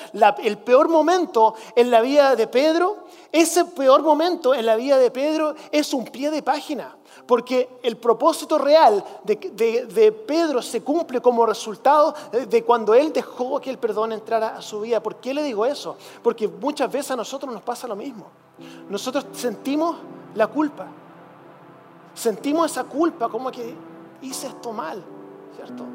el 0.44 0.58
peor 0.60 0.90
momento 0.90 1.56
en 1.76 1.90
la 1.90 2.02
vida 2.02 2.36
de 2.36 2.48
Pedro? 2.48 3.06
Ese 3.32 3.66
peor 3.66 4.04
momento 4.04 4.54
en 4.54 4.66
la 4.66 4.76
vida 4.76 4.98
de 4.98 5.12
Pedro 5.12 5.56
es 5.72 5.94
un 5.94 6.06
pie 6.06 6.30
de 6.30 6.44
página. 6.44 6.98
Porque 7.26 7.70
el 7.84 7.98
propósito 7.98 8.58
real 8.58 9.04
de, 9.24 10.24
Pedro 10.28 10.62
se 10.62 10.82
cumple 10.82 11.22
como 11.22 11.46
resultado 11.46 12.14
de 12.32 12.64
cuando 12.64 12.94
él 12.94 13.14
dejó 13.14 13.60
que 13.60 13.70
el 13.70 13.78
perdón 13.78 14.12
entrara 14.12 14.58
a 14.58 14.62
su 14.62 14.82
vida. 14.82 15.02
¿Por 15.02 15.18
qué 15.18 15.34
le 15.34 15.44
digo 15.44 15.66
eso? 15.66 15.98
Porque 16.24 16.48
muchas 16.48 16.92
veces 16.92 17.12
a 17.12 17.16
nosotros 17.16 17.54
nos 17.54 17.64
pasa 17.64 17.88
lo 17.88 17.96
mismo. 17.96 18.28
Nosotros 18.90 19.26
sentimos 19.34 19.98
la 20.36 20.48
culpa. 20.48 20.88
Sentimos 22.14 22.72
esa 22.72 22.84
culpa 22.84 23.30
como 23.30 23.52
que 23.52 23.74
hice 24.22 24.48
esto 24.48 24.72
mal, 24.72 25.04
¿cierto? 25.56 25.86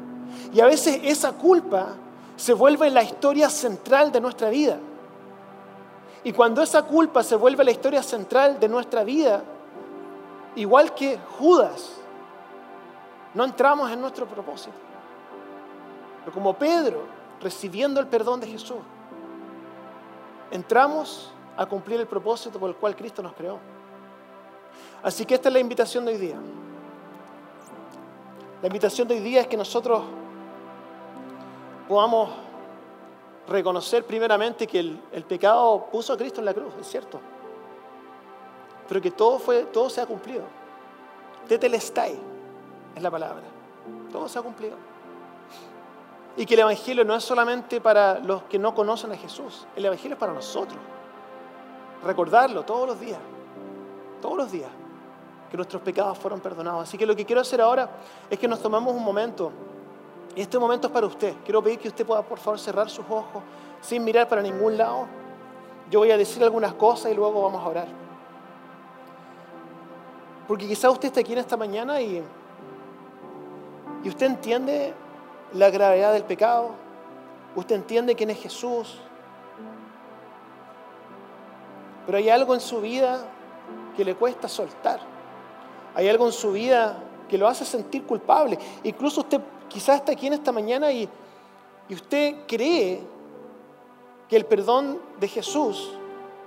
Y 0.53 0.59
a 0.59 0.65
veces 0.65 0.99
esa 1.03 1.33
culpa 1.33 1.95
se 2.35 2.53
vuelve 2.53 2.89
la 2.89 3.03
historia 3.03 3.49
central 3.49 4.11
de 4.11 4.21
nuestra 4.21 4.49
vida. 4.49 4.77
Y 6.23 6.33
cuando 6.33 6.61
esa 6.61 6.83
culpa 6.83 7.23
se 7.23 7.35
vuelve 7.35 7.63
la 7.63 7.71
historia 7.71 8.03
central 8.03 8.59
de 8.59 8.67
nuestra 8.67 9.03
vida, 9.03 9.43
igual 10.55 10.93
que 10.93 11.17
Judas, 11.39 11.93
no 13.33 13.43
entramos 13.43 13.91
en 13.91 14.01
nuestro 14.01 14.25
propósito. 14.25 14.75
Pero 16.21 16.33
como 16.33 16.53
Pedro, 16.53 17.03
recibiendo 17.41 17.99
el 17.99 18.07
perdón 18.07 18.39
de 18.39 18.47
Jesús, 18.47 18.77
entramos 20.51 21.31
a 21.55 21.65
cumplir 21.65 21.99
el 21.99 22.07
propósito 22.07 22.59
por 22.59 22.69
el 22.69 22.75
cual 22.75 22.95
Cristo 22.95 23.21
nos 23.23 23.33
creó. 23.33 23.59
Así 25.01 25.25
que 25.25 25.35
esta 25.35 25.49
es 25.49 25.53
la 25.53 25.59
invitación 25.59 26.05
de 26.05 26.11
hoy 26.11 26.17
día. 26.17 26.37
La 28.61 28.67
invitación 28.67 29.07
de 29.07 29.15
hoy 29.15 29.21
día 29.21 29.41
es 29.41 29.47
que 29.47 29.57
nosotros 29.57 30.03
podamos 31.87 32.29
reconocer 33.47 34.03
primeramente 34.05 34.67
que 34.67 34.79
el, 34.79 35.23
pecado 35.27 35.87
puso 35.91 36.13
a 36.13 36.17
Cristo 36.17 36.41
en 36.41 36.45
la 36.45 36.53
cruz, 36.53 36.73
es 36.79 36.87
cierto 36.87 37.19
pero 38.87 39.01
que 39.01 39.11
todo, 39.11 39.39
fue, 39.39 39.63
todo 39.63 39.89
se 39.89 40.01
ha 40.01 40.05
cumplido. 40.05 40.43
Tetelestai 41.47 42.17
es 42.95 43.03
la 43.03 43.11
palabra. 43.11 43.43
Todo 44.11 44.27
se 44.27 44.39
ha 44.39 44.41
cumplido. 44.41 44.75
Y 46.35 46.45
que 46.45 46.53
el 46.53 46.61
Evangelio 46.61 47.03
no 47.03 47.15
es 47.15 47.23
solamente 47.23 47.81
para 47.81 48.19
los 48.19 48.43
que 48.43 48.59
no 48.59 48.73
conocen 48.73 49.11
a 49.11 49.17
Jesús, 49.17 49.65
el 49.75 49.85
Evangelio 49.85 50.13
es 50.13 50.19
para 50.19 50.33
nosotros. 50.33 50.79
Recordarlo 52.03 52.63
todos 52.63 52.87
los 52.87 52.99
días, 52.99 53.19
todos 54.21 54.37
los 54.37 54.51
días, 54.51 54.69
que 55.49 55.57
nuestros 55.57 55.81
pecados 55.81 56.17
fueron 56.17 56.39
perdonados. 56.39 56.83
Así 56.83 56.97
que 56.97 57.05
lo 57.05 57.15
que 57.15 57.25
quiero 57.25 57.41
hacer 57.41 57.61
ahora 57.61 57.89
es 58.29 58.37
que 58.37 58.47
nos 58.47 58.61
tomamos 58.61 58.93
un 58.93 59.03
momento, 59.03 59.51
y 60.35 60.41
este 60.41 60.59
momento 60.59 60.87
es 60.87 60.93
para 60.93 61.07
usted. 61.07 61.33
Quiero 61.43 61.63
pedir 61.63 61.79
que 61.79 61.87
usted 61.87 62.05
pueda, 62.05 62.21
por 62.21 62.37
favor, 62.37 62.59
cerrar 62.59 62.89
sus 62.89 63.05
ojos 63.09 63.41
sin 63.81 64.03
mirar 64.03 64.27
para 64.27 64.41
ningún 64.41 64.77
lado. 64.77 65.07
Yo 65.89 65.99
voy 65.99 66.11
a 66.11 66.17
decir 66.17 66.43
algunas 66.43 66.73
cosas 66.73 67.11
y 67.11 67.15
luego 67.15 67.41
vamos 67.41 67.63
a 67.63 67.67
orar. 67.67 67.87
Porque 70.47 70.67
quizá 70.67 70.89
usted 70.89 71.07
está 71.07 71.21
aquí 71.21 71.33
en 71.33 71.39
esta 71.39 71.57
mañana 71.57 71.99
y, 72.01 72.23
y 74.03 74.09
usted 74.09 74.27
entiende 74.27 74.93
la 75.53 75.69
gravedad 75.69 76.13
del 76.13 76.23
pecado, 76.23 76.71
usted 77.55 77.75
entiende 77.75 78.15
quién 78.15 78.29
es 78.29 78.39
Jesús, 78.39 78.99
pero 82.05 82.17
hay 82.17 82.29
algo 82.29 82.53
en 82.53 82.61
su 82.61 82.79
vida 82.79 83.25
que 83.95 84.05
le 84.05 84.15
cuesta 84.15 84.47
soltar, 84.47 84.99
hay 85.97 86.07
algo 86.09 86.27
en 86.27 86.31
su 86.31 86.51
vida 86.51 86.95
que 87.27 87.39
lo 87.39 87.47
hace 87.47 87.65
sentir 87.65 88.03
culpable. 88.03 88.59
Incluso 88.83 89.21
usted 89.21 89.41
quizás 89.67 89.95
está 89.95 90.11
aquí 90.11 90.27
en 90.27 90.33
esta 90.33 90.51
mañana 90.51 90.91
y, 90.91 91.09
usted 91.89 92.35
cree 92.47 93.01
que 94.29 94.35
el 94.35 94.45
perdón 94.45 95.01
de 95.19 95.27
Jesús 95.27 95.91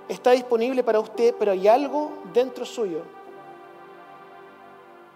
está 0.07 0.31
disponible 0.31 0.83
para 0.85 1.01
usted, 1.01 1.35
pero 1.37 1.51
hay 1.51 1.67
algo 1.67 2.13
dentro 2.33 2.63
suyo 2.63 3.01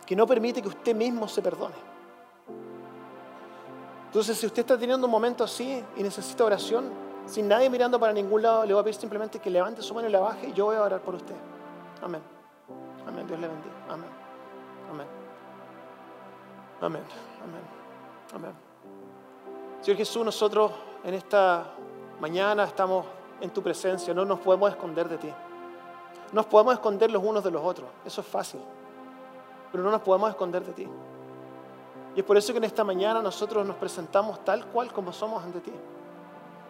que 0.05 0.17
no 0.17 0.27
permite 0.27 0.61
que 0.61 0.67
usted 0.67 0.93
mismo 0.93 1.29
se 1.29 1.41
perdone. 1.41 1.75
Entonces, 4.07 4.37
si 4.37 4.45
usted 4.47 4.63
está 4.63 4.77
teniendo 4.77 5.07
un 5.07 5.11
momento 5.11 5.45
así 5.45 5.81
y 5.95 6.03
necesita 6.03 6.43
oración, 6.43 6.89
sin 7.25 7.47
nadie 7.47 7.69
mirando 7.69 7.97
para 7.97 8.11
ningún 8.11 8.41
lado, 8.41 8.65
le 8.65 8.73
voy 8.73 8.81
a 8.81 8.83
pedir 8.83 8.99
simplemente 8.99 9.39
que 9.39 9.49
levante 9.49 9.81
su 9.81 9.93
mano 9.93 10.09
y 10.09 10.11
la 10.11 10.19
baje 10.19 10.49
y 10.49 10.51
yo 10.51 10.65
voy 10.65 10.75
a 10.75 10.81
orar 10.81 10.99
por 10.99 11.15
usted. 11.15 11.35
Amén. 12.01 12.21
Amén. 13.07 13.25
Dios 13.27 13.39
le 13.39 13.47
bendiga. 13.47 13.75
Amén. 13.87 14.24
Amén. 14.95 15.07
Amén. 16.81 17.03
Amén. 17.43 17.61
Amén. 18.33 18.53
Señor 19.81 19.97
Jesús, 19.97 20.25
nosotros 20.25 20.71
en 21.03 21.13
esta 21.13 21.73
mañana 22.19 22.63
estamos 22.63 23.05
en 23.41 23.49
tu 23.51 23.61
presencia, 23.61 24.13
no 24.13 24.25
nos 24.25 24.39
podemos 24.39 24.69
esconder 24.71 25.07
de 25.07 25.17
ti. 25.17 25.29
No 26.31 26.41
nos 26.41 26.45
podemos 26.47 26.73
esconder 26.73 27.11
los 27.11 27.23
unos 27.23 27.43
de 27.43 27.51
los 27.51 27.63
otros, 27.63 27.87
eso 28.05 28.21
es 28.21 28.27
fácil 28.27 28.61
pero 29.75 29.83
no 29.83 29.91
nos 29.91 30.03
podemos 30.03 30.29
esconder 30.29 30.63
de 30.63 30.71
ti. 30.71 30.87
Y 32.15 32.19
es 32.19 32.25
por 32.25 32.37
eso 32.37 32.53
que 32.53 32.59
en 32.59 32.63
esta 32.63 32.85
mañana 32.85 33.21
nosotros 33.21 33.67
nos 33.67 33.75
presentamos 33.75 34.39
tal 34.45 34.65
cual 34.67 34.93
como 34.93 35.11
somos 35.11 35.43
ante 35.43 35.59
ti. 35.59 35.73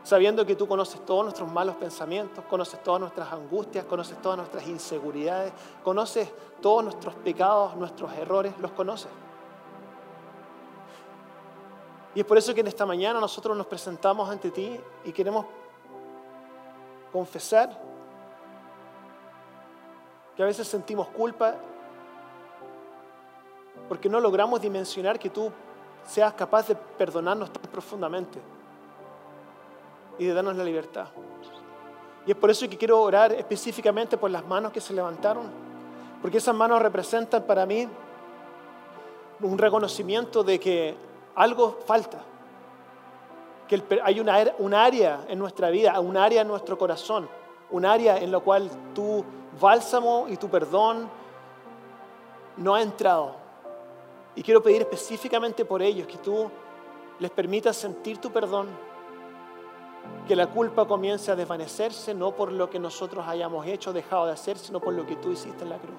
Sabiendo 0.05 0.45
que 0.45 0.55
tú 0.55 0.67
conoces 0.67 1.03
todos 1.03 1.23
nuestros 1.23 1.51
malos 1.51 1.77
pensamientos, 1.77 2.45
conoces 2.45 2.83
todas 2.83 3.01
nuestras 3.01 3.33
angustias, 3.33 3.85
conoces 3.85 4.21
todas 4.21 4.37
nuestras 4.37 4.67
inseguridades, 4.67 5.51
conoces 5.83 6.31
todos 6.61 6.83
nuestros 6.83 7.15
pecados, 7.15 7.75
nuestros 7.75 8.13
errores, 8.13 8.53
los 8.59 8.69
conoces. 8.73 9.09
Y 12.13 12.19
es 12.19 12.25
por 12.25 12.37
eso 12.37 12.53
que 12.53 12.61
en 12.61 12.67
esta 12.67 12.85
mañana 12.85 13.19
nosotros 13.19 13.57
nos 13.57 13.65
presentamos 13.65 14.29
ante 14.29 14.51
ti 14.51 14.79
y 15.05 15.11
queremos 15.11 15.47
confesar 17.11 17.75
que 20.35 20.43
a 20.43 20.45
veces 20.45 20.67
sentimos 20.67 21.07
culpa 21.07 21.55
porque 23.89 24.07
no 24.07 24.19
logramos 24.19 24.61
dimensionar 24.61 25.17
que 25.17 25.31
tú 25.31 25.51
seas 26.05 26.31
capaz 26.33 26.67
de 26.67 26.75
perdonarnos 26.75 27.51
tan 27.51 27.63
profundamente 27.71 28.39
y 30.17 30.25
de 30.25 30.34
darnos 30.34 30.56
la 30.56 30.63
libertad. 30.63 31.08
Y 32.25 32.32
es 32.32 32.38
por 32.38 32.49
eso 32.49 32.67
que 32.67 32.78
quiero 32.78 33.01
orar 33.01 33.32
específicamente 33.34 34.17
por 34.17 34.32
las 34.32 34.45
manos 34.45 34.71
que 34.71 34.82
se 34.82 34.93
levantaron, 34.93 35.45
porque 36.21 36.38
esas 36.38 36.56
manos 36.56 36.82
representan 36.82 37.43
para 37.43 37.65
mí 37.65 37.88
un 39.41 39.58
reconocimiento 39.58 40.43
de 40.43 40.60
que 40.60 40.95
algo 41.36 41.80
falta, 41.86 42.19
que 43.67 43.82
hay 44.04 44.19
una, 44.19 44.38
un 44.60 44.73
área 44.73 45.25
en 45.28 45.38
nuestra 45.38 45.69
vida, 45.69 45.99
un 45.99 46.17
área 46.17 46.41
en 46.41 46.47
nuestro 46.47 46.78
corazón, 46.78 47.28
un 47.69 47.86
área 47.86 48.17
en 48.17 48.32
la 48.32 48.39
cual 48.39 48.69
tu 48.93 49.23
bálsamo 49.60 50.28
y 50.30 50.38
tu 50.38 50.49
perdón 50.49 51.10
no 52.58 52.75
ha 52.75 52.82
entrado. 52.82 53.36
Y 54.36 54.43
quiero 54.43 54.62
pedir 54.62 54.82
específicamente 54.82 55.63
por 55.65 55.82
ellos 55.82 56.08
que 56.08 56.17
tú 56.17 56.49
les 57.19 57.32
permitas 57.32 57.75
sentir 57.75 58.17
tu 58.17 58.32
perdón, 58.32 58.67
que 60.27 60.35
la 60.35 60.47
culpa 60.47 60.87
comience 60.87 61.31
a 61.31 61.35
desvanecerse, 61.35 62.13
no 62.13 62.31
por 62.35 62.51
lo 62.51 62.69
que 62.69 62.79
nosotros 62.79 63.25
hayamos 63.27 63.65
hecho 63.67 63.93
dejado 63.93 64.25
de 64.25 64.31
hacer, 64.31 64.57
sino 64.57 64.79
por 64.79 64.93
lo 64.93 65.05
que 65.05 65.15
tú 65.17 65.31
hiciste 65.31 65.63
en 65.63 65.69
la 65.69 65.77
cruz. 65.77 65.95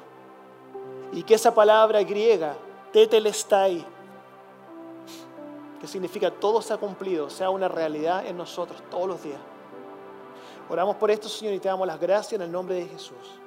Y 1.12 1.22
que 1.22 1.34
esa 1.34 1.54
palabra 1.54 2.02
griega, 2.02 2.56
tetelestai, 2.92 3.84
que 5.80 5.86
significa 5.86 6.30
todo 6.30 6.60
se 6.60 6.72
ha 6.72 6.76
cumplido, 6.76 7.30
sea 7.30 7.50
una 7.50 7.68
realidad 7.68 8.26
en 8.26 8.36
nosotros 8.36 8.82
todos 8.90 9.06
los 9.06 9.22
días. 9.22 9.40
Oramos 10.68 10.96
por 10.96 11.10
esto, 11.10 11.28
Señor, 11.28 11.54
y 11.54 11.60
te 11.60 11.68
damos 11.68 11.86
las 11.86 12.00
gracias 12.00 12.34
en 12.34 12.42
el 12.42 12.50
nombre 12.50 12.74
de 12.74 12.86
Jesús. 12.86 13.40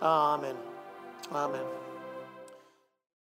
Amén. 0.00 0.56
Amén. 1.32 1.81